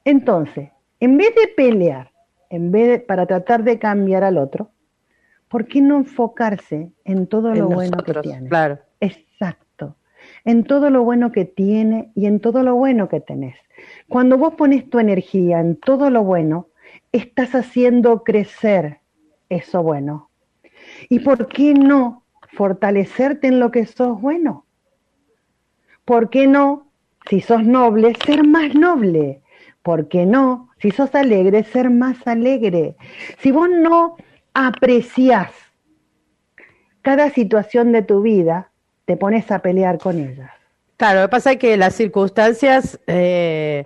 Entonces, 0.06 0.70
en 1.00 1.18
vez 1.18 1.34
de 1.36 1.48
pelear, 1.56 2.12
en 2.50 2.72
vez 2.72 2.88
de, 2.88 3.00
para 3.00 3.26
tratar 3.26 3.64
de 3.64 3.80
cambiar 3.80 4.24
al 4.24 4.38
otro, 4.38 4.70
¿por 5.50 5.68
qué 5.68 5.82
no 5.82 5.98
enfocarse 5.98 6.92
en 7.04 7.28
todo 7.28 7.54
lo 7.54 7.68
bueno 7.68 7.98
que 8.04 8.14
tiene? 8.14 8.48
Claro. 8.48 8.80
Exacto. 9.00 9.96
En 10.44 10.64
todo 10.64 10.90
lo 10.90 11.04
bueno 11.04 11.32
que 11.32 11.46
tiene 11.46 12.12
y 12.16 12.28
en 12.28 12.40
todo 12.40 12.64
lo 12.64 12.76
bueno 12.76 13.10
que 13.10 13.20
tenés. 13.20 13.56
Cuando 14.08 14.38
vos 14.38 14.54
pones 14.54 14.90
tu 14.90 15.00
energía 15.00 15.60
en 15.60 15.76
todo 15.76 16.10
lo 16.10 16.24
bueno, 16.24 16.68
estás 17.12 17.56
haciendo 17.56 18.24
crecer 18.24 19.00
eso 19.50 19.84
bueno. 19.84 20.30
¿Y 21.10 21.20
por 21.20 21.48
qué 21.48 21.74
no 21.74 22.24
fortalecerte 22.54 23.48
en 23.48 23.60
lo 23.60 23.72
que 23.72 23.86
sos 23.86 24.20
bueno? 24.22 24.66
¿Por 26.06 26.30
qué 26.30 26.48
no, 26.48 26.88
si 27.30 27.42
sos 27.42 27.64
noble, 27.64 28.14
ser 28.26 28.46
más 28.46 28.76
noble? 28.76 29.42
¿Por 29.86 30.08
qué 30.08 30.26
no, 30.26 30.72
si 30.80 30.90
sos 30.90 31.14
alegre, 31.14 31.64
ser 31.64 31.92
más 31.92 32.26
alegre? 32.26 32.96
Si 33.38 33.52
vos 33.52 33.70
no 33.70 34.18
apreciás 34.52 35.52
cada 37.04 37.30
situación 37.30 37.92
de 37.92 38.02
tu 38.02 38.24
vida, 38.24 38.72
te 39.06 39.16
pones 39.16 39.52
a 39.52 39.60
pelear 39.60 40.00
con 40.00 40.18
ellas. 40.18 40.50
Claro, 40.98 41.20
lo 41.22 41.28
que 41.28 41.30
pasa 41.30 41.52
es 41.52 41.58
que 41.60 41.78
las 41.78 41.94
circunstancias 41.94 43.00
eh, 43.06 43.86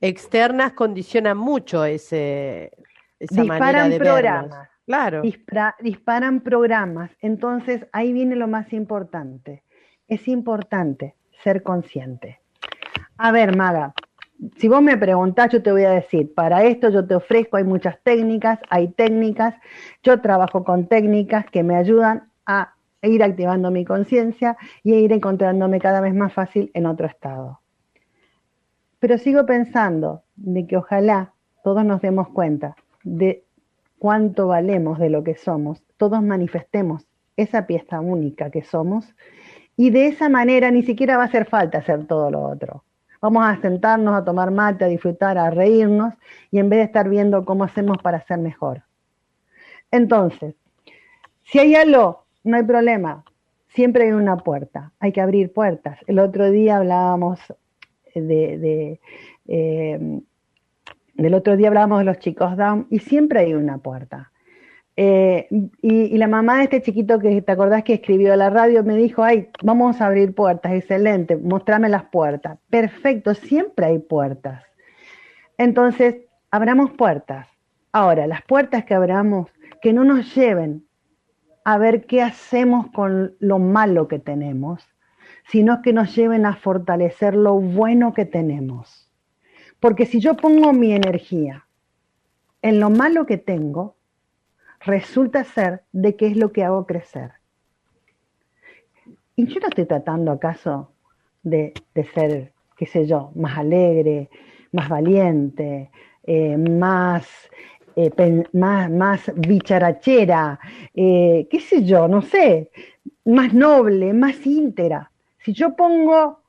externas 0.00 0.74
condicionan 0.74 1.38
mucho 1.38 1.84
ese, 1.84 2.70
esa 3.18 3.40
disparan 3.42 3.58
manera 3.58 3.88
de 3.88 3.98
programas. 3.98 4.68
Claro. 4.86 5.22
disparan 5.80 6.42
programas. 6.42 7.10
Entonces 7.20 7.84
ahí 7.90 8.12
viene 8.12 8.36
lo 8.36 8.46
más 8.46 8.72
importante. 8.72 9.64
Es 10.06 10.28
importante 10.28 11.16
ser 11.42 11.64
consciente. 11.64 12.38
A 13.16 13.32
ver, 13.32 13.56
Maga, 13.56 13.92
si 14.56 14.68
vos 14.68 14.82
me 14.82 14.96
preguntás, 14.96 15.50
yo 15.50 15.62
te 15.62 15.70
voy 15.70 15.84
a 15.84 15.90
decir, 15.90 16.34
para 16.34 16.64
esto 16.64 16.90
yo 16.90 17.06
te 17.06 17.14
ofrezco, 17.14 17.56
hay 17.56 17.64
muchas 17.64 18.00
técnicas, 18.02 18.58
hay 18.70 18.88
técnicas, 18.88 19.54
yo 20.02 20.20
trabajo 20.20 20.64
con 20.64 20.86
técnicas 20.86 21.46
que 21.46 21.62
me 21.62 21.76
ayudan 21.76 22.30
a 22.46 22.74
ir 23.02 23.22
activando 23.22 23.70
mi 23.70 23.84
conciencia 23.84 24.56
y 24.82 24.94
a 24.94 24.98
ir 24.98 25.12
encontrándome 25.12 25.80
cada 25.80 26.00
vez 26.00 26.14
más 26.14 26.32
fácil 26.32 26.70
en 26.74 26.86
otro 26.86 27.06
estado. 27.06 27.60
Pero 28.98 29.18
sigo 29.18 29.46
pensando 29.46 30.22
de 30.36 30.66
que 30.66 30.76
ojalá 30.76 31.32
todos 31.62 31.84
nos 31.84 32.00
demos 32.00 32.28
cuenta 32.28 32.76
de 33.04 33.44
cuánto 33.98 34.48
valemos 34.48 34.98
de 34.98 35.10
lo 35.10 35.22
que 35.22 35.36
somos, 35.36 35.82
todos 35.96 36.22
manifestemos 36.22 37.06
esa 37.36 37.66
pieza 37.66 38.00
única 38.00 38.50
que 38.50 38.62
somos 38.62 39.14
y 39.76 39.90
de 39.90 40.08
esa 40.08 40.28
manera 40.28 40.70
ni 40.70 40.82
siquiera 40.82 41.16
va 41.16 41.24
a 41.24 41.26
hacer 41.26 41.46
falta 41.46 41.78
hacer 41.78 42.06
todo 42.06 42.30
lo 42.30 42.42
otro. 42.42 42.84
Vamos 43.22 43.44
a 43.46 43.60
sentarnos, 43.60 44.14
a 44.16 44.24
tomar 44.24 44.50
mate, 44.50 44.84
a 44.84 44.88
disfrutar, 44.88 45.38
a 45.38 45.48
reírnos 45.48 46.12
y 46.50 46.58
en 46.58 46.68
vez 46.68 46.80
de 46.80 46.84
estar 46.84 47.08
viendo 47.08 47.44
cómo 47.44 47.62
hacemos 47.62 47.98
para 47.98 48.20
ser 48.26 48.38
mejor. 48.38 48.82
Entonces, 49.92 50.56
si 51.44 51.60
hay 51.60 51.76
algo, 51.76 52.24
no 52.42 52.56
hay 52.56 52.64
problema. 52.64 53.24
Siempre 53.68 54.06
hay 54.06 54.12
una 54.12 54.38
puerta. 54.38 54.90
Hay 54.98 55.12
que 55.12 55.20
abrir 55.20 55.52
puertas. 55.52 56.00
El 56.08 56.18
otro 56.18 56.50
día 56.50 56.78
hablábamos 56.78 57.38
de, 58.12 59.00
eh, 59.46 60.20
del 61.14 61.34
otro 61.34 61.56
día 61.56 61.68
hablábamos 61.68 62.00
de 62.00 62.04
los 62.04 62.18
chicos 62.18 62.56
down 62.56 62.88
y 62.90 62.98
siempre 62.98 63.38
hay 63.38 63.54
una 63.54 63.78
puerta. 63.78 64.31
Eh, 64.96 65.48
y, 65.80 66.18
la 66.18 66.28
mamá 66.28 66.58
de 66.58 66.64
este 66.64 66.82
chiquito 66.82 67.18
que 67.18 67.40
te 67.40 67.52
acordás 67.52 67.82
que 67.82 67.94
escribió 67.94 68.32
a 68.32 68.36
la 68.36 68.50
radio 68.50 68.84
me 68.84 68.96
dijo, 68.96 69.24
ay, 69.24 69.48
vamos 69.62 70.00
a 70.00 70.06
abrir 70.06 70.34
puertas, 70.34 70.72
excelente, 70.72 71.36
mostrame 71.36 71.88
las 71.88 72.04
puertas. 72.04 72.58
Perfecto, 72.68 73.34
siempre 73.34 73.86
hay 73.86 73.98
puertas. 73.98 74.62
Entonces, 75.56 76.16
abramos 76.50 76.90
puertas. 76.92 77.48
Ahora, 77.92 78.26
las 78.26 78.42
puertas 78.42 78.84
que 78.84 78.94
abramos, 78.94 79.50
que 79.80 79.92
no 79.92 80.04
nos 80.04 80.34
lleven 80.34 80.84
a 81.64 81.78
ver 81.78 82.06
qué 82.06 82.22
hacemos 82.22 82.90
con 82.90 83.34
lo 83.38 83.58
malo 83.58 84.08
que 84.08 84.18
tenemos, 84.18 84.82
sino 85.48 85.82
que 85.82 85.92
nos 85.92 86.14
lleven 86.14 86.46
a 86.46 86.56
fortalecer 86.56 87.34
lo 87.34 87.54
bueno 87.60 88.12
que 88.12 88.24
tenemos. 88.24 89.10
Porque 89.80 90.06
si 90.06 90.20
yo 90.20 90.36
pongo 90.36 90.72
mi 90.72 90.92
energía 90.92 91.66
en 92.62 92.78
lo 92.78 92.90
malo 92.90 93.26
que 93.26 93.38
tengo, 93.38 93.96
resulta 94.84 95.44
ser 95.44 95.82
de 95.92 96.16
qué 96.16 96.26
es 96.26 96.36
lo 96.36 96.52
que 96.52 96.64
hago 96.64 96.86
crecer. 96.86 97.32
Y 99.36 99.46
yo 99.46 99.60
no 99.60 99.68
estoy 99.68 99.86
tratando 99.86 100.32
acaso 100.32 100.92
de, 101.42 101.72
ser, 102.14 102.52
qué 102.76 102.86
sé 102.86 103.06
yo, 103.06 103.32
más 103.34 103.58
alegre, 103.58 104.28
más 104.72 104.88
valiente, 104.88 105.90
eh, 106.24 106.56
más, 106.56 107.26
eh, 107.96 108.44
más, 108.52 108.90
más, 108.90 109.32
bicharachera, 109.34 110.58
eh, 110.94 111.46
qué 111.50 111.60
sé 111.60 111.84
yo, 111.84 112.08
no 112.08 112.22
sé, 112.22 112.70
más 113.24 113.54
noble, 113.54 114.12
más 114.12 114.44
íntegra. 114.46 115.10
Si 115.38 115.52
yo 115.52 115.74
pongo, 115.74 116.40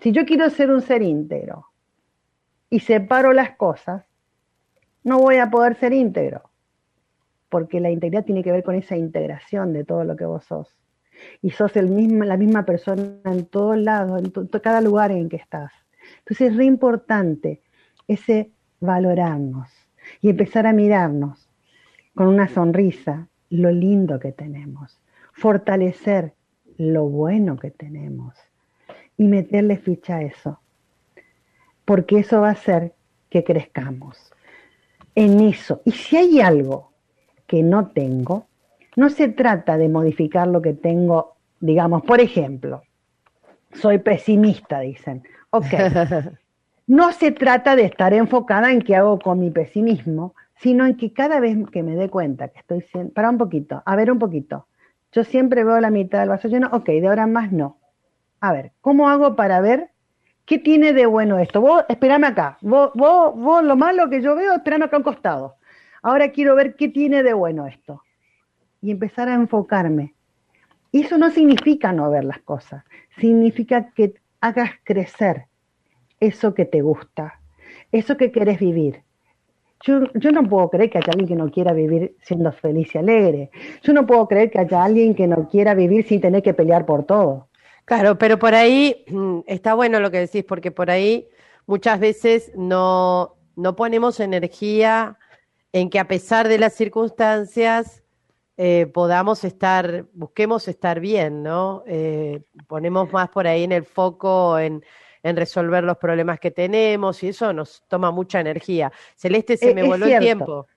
si 0.00 0.12
yo 0.12 0.24
quiero 0.24 0.50
ser 0.50 0.70
un 0.70 0.82
ser 0.82 1.02
íntegro 1.02 1.66
y 2.68 2.80
separo 2.80 3.32
las 3.32 3.56
cosas, 3.56 4.04
no 5.04 5.18
voy 5.20 5.36
a 5.36 5.50
poder 5.50 5.76
ser 5.76 5.92
íntegro 5.92 6.50
porque 7.56 7.80
la 7.80 7.90
integridad 7.90 8.26
tiene 8.26 8.44
que 8.44 8.52
ver 8.52 8.62
con 8.62 8.74
esa 8.74 8.98
integración 8.98 9.72
de 9.72 9.82
todo 9.82 10.04
lo 10.04 10.14
que 10.14 10.26
vos 10.26 10.44
sos. 10.44 10.76
Y 11.40 11.52
sos 11.52 11.74
el 11.76 11.88
mismo, 11.88 12.22
la 12.24 12.36
misma 12.36 12.66
persona 12.66 13.18
en 13.24 13.46
todos 13.46 13.78
lados, 13.78 14.22
en 14.22 14.46
cada 14.60 14.82
lugar 14.82 15.10
en 15.10 15.30
que 15.30 15.36
estás. 15.36 15.72
Entonces 16.18 16.50
es 16.50 16.56
re 16.58 16.66
importante 16.66 17.62
ese 18.06 18.50
valorarnos 18.78 19.70
y 20.20 20.28
empezar 20.28 20.66
a 20.66 20.74
mirarnos 20.74 21.48
con 22.14 22.28
una 22.28 22.46
sonrisa 22.46 23.26
lo 23.48 23.70
lindo 23.70 24.20
que 24.20 24.32
tenemos, 24.32 25.00
fortalecer 25.32 26.34
lo 26.76 27.08
bueno 27.08 27.56
que 27.56 27.70
tenemos 27.70 28.34
y 29.16 29.28
meterle 29.28 29.78
ficha 29.78 30.16
a 30.16 30.22
eso, 30.24 30.60
porque 31.86 32.18
eso 32.18 32.42
va 32.42 32.48
a 32.48 32.52
hacer 32.60 32.92
que 33.30 33.44
crezcamos 33.44 34.30
en 35.14 35.40
eso. 35.40 35.80
Y 35.86 35.92
si 35.92 36.18
hay 36.18 36.40
algo 36.42 36.92
que 37.46 37.62
no 37.62 37.88
tengo, 37.88 38.46
no 38.96 39.10
se 39.10 39.28
trata 39.28 39.76
de 39.76 39.88
modificar 39.88 40.48
lo 40.48 40.62
que 40.62 40.72
tengo, 40.72 41.36
digamos, 41.60 42.02
por 42.02 42.20
ejemplo, 42.20 42.82
soy 43.72 43.98
pesimista, 43.98 44.80
dicen. 44.80 45.22
Ok. 45.50 45.66
No 46.88 47.10
se 47.10 47.32
trata 47.32 47.74
de 47.74 47.82
estar 47.82 48.14
enfocada 48.14 48.70
en 48.70 48.80
qué 48.80 48.94
hago 48.94 49.18
con 49.18 49.40
mi 49.40 49.50
pesimismo, 49.50 50.36
sino 50.60 50.86
en 50.86 50.96
que 50.96 51.12
cada 51.12 51.40
vez 51.40 51.58
que 51.72 51.82
me 51.82 51.96
dé 51.96 52.08
cuenta 52.08 52.46
que 52.46 52.60
estoy 52.60 52.82
siendo... 52.92 53.12
Para 53.12 53.28
un 53.28 53.38
poquito, 53.38 53.82
a 53.84 53.96
ver 53.96 54.12
un 54.12 54.20
poquito. 54.20 54.68
Yo 55.10 55.24
siempre 55.24 55.64
veo 55.64 55.80
la 55.80 55.90
mitad 55.90 56.20
del 56.20 56.28
vaso 56.28 56.46
lleno, 56.46 56.68
ok, 56.72 56.86
de 56.86 57.08
ahora 57.08 57.26
más 57.26 57.50
no. 57.50 57.78
A 58.40 58.52
ver, 58.52 58.70
¿cómo 58.80 59.08
hago 59.08 59.34
para 59.34 59.60
ver 59.60 59.90
qué 60.44 60.60
tiene 60.60 60.92
de 60.92 61.06
bueno 61.06 61.38
esto? 61.38 61.60
Vos, 61.60 61.84
espérame 61.88 62.26
acá. 62.26 62.58
Vos, 62.60 62.92
vos, 62.94 63.34
vos 63.34 63.64
lo 63.64 63.74
malo 63.74 64.08
que 64.08 64.22
yo 64.22 64.36
veo, 64.36 64.54
espérame 64.54 64.84
acá 64.84 64.94
a 64.94 65.00
un 65.00 65.04
costado. 65.04 65.56
Ahora 66.02 66.30
quiero 66.30 66.54
ver 66.54 66.76
qué 66.76 66.88
tiene 66.88 67.22
de 67.22 67.32
bueno 67.32 67.66
esto. 67.66 68.02
Y 68.80 68.90
empezar 68.90 69.28
a 69.28 69.34
enfocarme. 69.34 70.14
Y 70.92 71.02
eso 71.02 71.18
no 71.18 71.30
significa 71.30 71.92
no 71.92 72.10
ver 72.10 72.24
las 72.24 72.38
cosas, 72.40 72.82
significa 73.18 73.90
que 73.94 74.14
hagas 74.40 74.70
crecer 74.84 75.44
eso 76.20 76.54
que 76.54 76.64
te 76.64 76.80
gusta, 76.80 77.40
eso 77.92 78.16
que 78.16 78.30
quieres 78.30 78.58
vivir. 78.58 79.02
Yo, 79.82 80.10
yo, 80.14 80.32
no 80.32 80.48
puedo 80.48 80.70
creer 80.70 80.88
que 80.88 80.98
haya 80.98 81.12
alguien 81.12 81.28
que 81.28 81.36
no 81.36 81.50
quiera 81.50 81.74
vivir 81.74 82.16
siendo 82.22 82.50
feliz 82.50 82.94
y 82.94 82.98
alegre. 82.98 83.50
Yo 83.82 83.92
no 83.92 84.06
puedo 84.06 84.26
creer 84.26 84.50
que 84.50 84.58
haya 84.58 84.82
alguien 84.82 85.14
que 85.14 85.26
no 85.26 85.48
quiera 85.50 85.74
vivir 85.74 86.06
sin 86.06 86.22
tener 86.22 86.42
que 86.42 86.54
pelear 86.54 86.86
por 86.86 87.04
todo. 87.04 87.48
Claro, 87.84 88.16
pero 88.16 88.38
por 88.38 88.54
ahí 88.54 89.04
mm, 89.08 89.40
está 89.46 89.74
bueno 89.74 90.00
lo 90.00 90.10
que 90.10 90.20
decís, 90.20 90.44
porque 90.44 90.70
por 90.70 90.90
ahí 90.90 91.28
muchas 91.66 92.00
veces 92.00 92.52
no, 92.56 93.36
no 93.54 93.76
ponemos 93.76 94.18
energía 94.18 95.18
en 95.72 95.90
que 95.90 95.98
a 95.98 96.08
pesar 96.08 96.48
de 96.48 96.58
las 96.58 96.74
circunstancias 96.74 98.02
eh, 98.58 98.86
podamos 98.86 99.44
estar, 99.44 100.06
busquemos 100.14 100.66
estar 100.66 100.98
bien, 100.98 101.42
¿no? 101.42 101.84
Eh, 101.86 102.42
ponemos 102.66 103.12
más 103.12 103.28
por 103.28 103.46
ahí 103.46 103.64
en 103.64 103.72
el 103.72 103.84
foco 103.84 104.58
en, 104.58 104.82
resolver 105.22 105.82
los 105.82 105.96
problemas 105.96 106.38
que 106.38 106.52
tenemos 106.52 107.20
y 107.24 107.28
eso 107.28 107.52
nos 107.52 107.82
toma 107.88 108.12
mucha 108.12 108.38
energía. 108.38 108.92
Celeste, 109.16 109.56
se 109.56 109.74
me 109.74 109.82
voló 109.82 110.06
el 110.06 110.20
tiempo. 110.20 110.68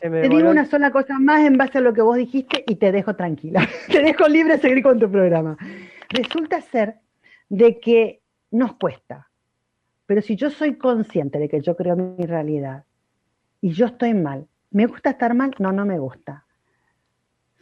te 0.00 0.10
digo 0.28 0.50
una 0.50 0.66
sola 0.66 0.90
cosa 0.90 1.20
más 1.20 1.46
en 1.46 1.56
base 1.56 1.78
a 1.78 1.80
lo 1.80 1.94
que 1.94 2.02
vos 2.02 2.16
dijiste 2.16 2.64
y 2.66 2.74
te 2.74 2.90
dejo 2.90 3.14
tranquila. 3.14 3.64
te 3.88 4.02
dejo 4.02 4.26
libre 4.26 4.56
de 4.56 4.60
seguir 4.60 4.82
con 4.82 4.98
tu 4.98 5.08
programa. 5.08 5.56
Resulta 6.08 6.60
ser 6.60 6.96
de 7.48 7.78
que 7.78 8.22
nos 8.50 8.74
cuesta, 8.74 9.30
pero 10.04 10.20
si 10.20 10.34
yo 10.34 10.50
soy 10.50 10.74
consciente 10.74 11.38
de 11.38 11.48
que 11.48 11.60
yo 11.60 11.76
creo 11.76 11.94
mi 11.94 12.26
realidad 12.26 12.84
y 13.62 13.70
yo 13.70 13.86
estoy 13.86 14.12
mal. 14.12 14.46
¿Me 14.70 14.86
gusta 14.86 15.10
estar 15.10 15.34
mal? 15.34 15.54
No, 15.58 15.72
no 15.72 15.86
me 15.86 15.98
gusta. 15.98 16.44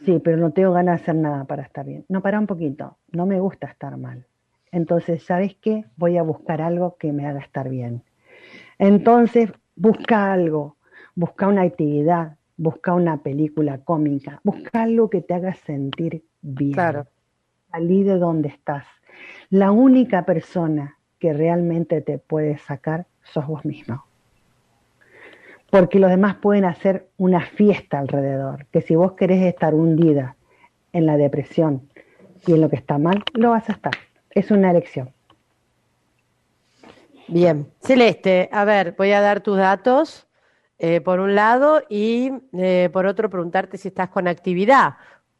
Sí, 0.03 0.19
pero 0.21 0.35
no 0.37 0.51
tengo 0.51 0.73
ganas 0.73 0.97
de 0.97 1.03
hacer 1.03 1.15
nada 1.15 1.45
para 1.45 1.61
estar 1.61 1.85
bien. 1.85 2.05
No, 2.09 2.21
para 2.21 2.39
un 2.39 2.47
poquito. 2.47 2.97
No 3.11 3.27
me 3.27 3.39
gusta 3.39 3.67
estar 3.67 3.95
mal. 3.97 4.25
Entonces, 4.71 5.23
¿sabes 5.23 5.55
qué? 5.61 5.85
Voy 5.97 6.17
a 6.17 6.23
buscar 6.23 6.59
algo 6.61 6.97
que 6.97 7.13
me 7.13 7.27
haga 7.27 7.39
estar 7.39 7.69
bien. 7.69 8.01
Entonces, 8.79 9.51
busca 9.75 10.33
algo. 10.33 10.75
Busca 11.13 11.47
una 11.47 11.61
actividad. 11.61 12.37
Busca 12.57 12.93
una 12.95 13.17
película 13.17 13.77
cómica. 13.77 14.41
Busca 14.43 14.81
algo 14.81 15.07
que 15.07 15.21
te 15.21 15.35
haga 15.35 15.53
sentir 15.53 16.23
bien. 16.41 16.73
Claro. 16.73 17.05
Salí 17.71 18.03
de 18.03 18.17
donde 18.17 18.49
estás. 18.49 18.87
La 19.51 19.71
única 19.71 20.25
persona 20.25 20.97
que 21.19 21.31
realmente 21.31 22.01
te 22.01 22.17
puede 22.17 22.57
sacar 22.57 23.05
sos 23.21 23.45
vos 23.45 23.63
mismo 23.65 24.03
porque 25.71 25.97
los 25.97 26.11
demás 26.11 26.35
pueden 26.35 26.65
hacer 26.65 27.07
una 27.17 27.41
fiesta 27.41 27.97
alrededor, 27.97 28.67
que 28.71 28.81
si 28.81 28.95
vos 28.95 29.13
querés 29.13 29.43
estar 29.43 29.73
hundida 29.73 30.35
en 30.93 31.07
la 31.07 31.17
depresión 31.17 31.89
y 32.45 32.53
en 32.53 32.61
lo 32.61 32.69
que 32.69 32.75
está 32.75 32.99
mal, 32.99 33.23
lo 33.33 33.49
vas 33.49 33.67
a 33.69 33.73
estar. 33.73 33.93
Es 34.29 34.51
una 34.51 34.69
elección. 34.69 35.11
Bien, 37.27 37.65
Celeste, 37.79 38.49
a 38.51 38.65
ver, 38.65 38.93
voy 38.97 39.11
a 39.11 39.21
dar 39.21 39.41
tus 39.41 39.57
datos 39.57 40.27
eh, 40.77 41.01
por 41.01 41.19
un 41.19 41.33
lado 41.33 41.81
y 41.89 42.31
eh, 42.53 42.89
por 42.91 43.05
otro 43.05 43.29
preguntarte 43.29 43.77
si 43.77 43.87
estás 43.87 44.09
con 44.09 44.27
actividad, 44.27 44.95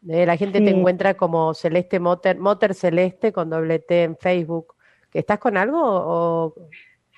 Eh, 0.09 0.25
la 0.25 0.35
gente 0.35 0.59
te 0.61 0.71
encuentra 0.71 1.13
como 1.13 1.53
Celeste 1.53 1.99
Moter, 1.99 2.35
Moter 2.39 2.73
Celeste 2.73 3.31
con 3.31 3.51
doble 3.51 3.77
T 3.77 4.03
en 4.03 4.17
Facebook. 4.17 4.73
¿Estás 5.13 5.37
con 5.37 5.57
algo 5.57 5.79
o...? 5.79 6.55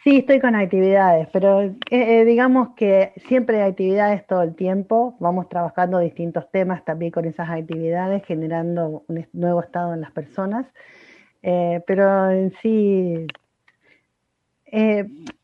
Sí, 0.04 0.18
estoy 0.18 0.42
con 0.42 0.56
actividades, 0.56 1.30
pero 1.32 1.62
eh, 1.62 1.76
eh, 1.90 2.26
digamos 2.26 2.76
que 2.76 3.14
siempre 3.28 3.62
hay 3.62 3.72
actividades 3.72 4.28
todo 4.28 4.42
el 4.42 4.56
tiempo. 4.56 5.16
Vamos 5.20 5.48
trabajando 5.48 6.00
distintos 6.00 6.50
temas 6.52 6.84
también 6.84 7.12
con 7.12 7.26
esas 7.26 7.50
actividades, 7.50 8.26
generando 8.26 9.04
un 9.08 9.26
nuevo 9.32 9.62
estado 9.62 9.94
en 9.94 10.02
las 10.02 10.12
personas. 10.12 10.66
pero 11.42 12.32
en 12.32 12.54
sí, 12.62 13.28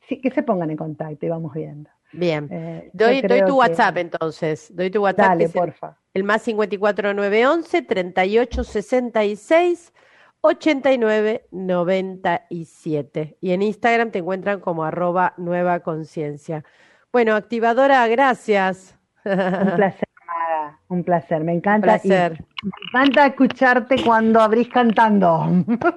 sí, 0.08 0.22
que 0.22 0.32
se 0.32 0.44
pongan 0.44 0.72
en 0.72 0.78
contacto 0.78 1.26
y 1.26 1.30
vamos 1.30 1.54
viendo. 1.54 1.90
Bien. 2.12 2.48
Eh, 2.52 2.90
doy, 2.94 3.22
doy, 3.22 3.46
tu 3.46 3.58
WhatsApp 3.58 3.98
entonces. 3.98 4.76
Doy 4.76 4.90
tu 4.90 5.02
WhatsApp. 5.02 5.38
Dale, 5.38 5.50
porfa. 5.50 5.98
El, 6.14 6.24
más 6.24 6.44
54911 6.44 7.82
3866 7.84 9.94
8997. 10.42 13.38
Y 13.42 13.52
en 13.52 13.62
Instagram 13.62 14.12
te 14.12 14.20
encuentran 14.20 14.60
como 14.60 14.84
arroba 14.84 15.34
nueva 15.38 15.80
conciencia. 15.82 16.66
Bueno, 17.12 17.36
activadora, 17.36 18.08
gracias. 18.08 18.98
Un 19.26 19.76
placer, 19.76 20.08
Maga. 20.26 20.80
Un 20.88 21.04
placer. 21.04 21.44
Me 21.44 21.54
encanta. 21.54 21.86
Placer. 21.86 22.44
me 22.64 22.72
encanta 22.90 23.28
escucharte 23.28 24.04
cuando 24.04 24.40
abrís 24.40 24.70
cantando. 24.70 25.46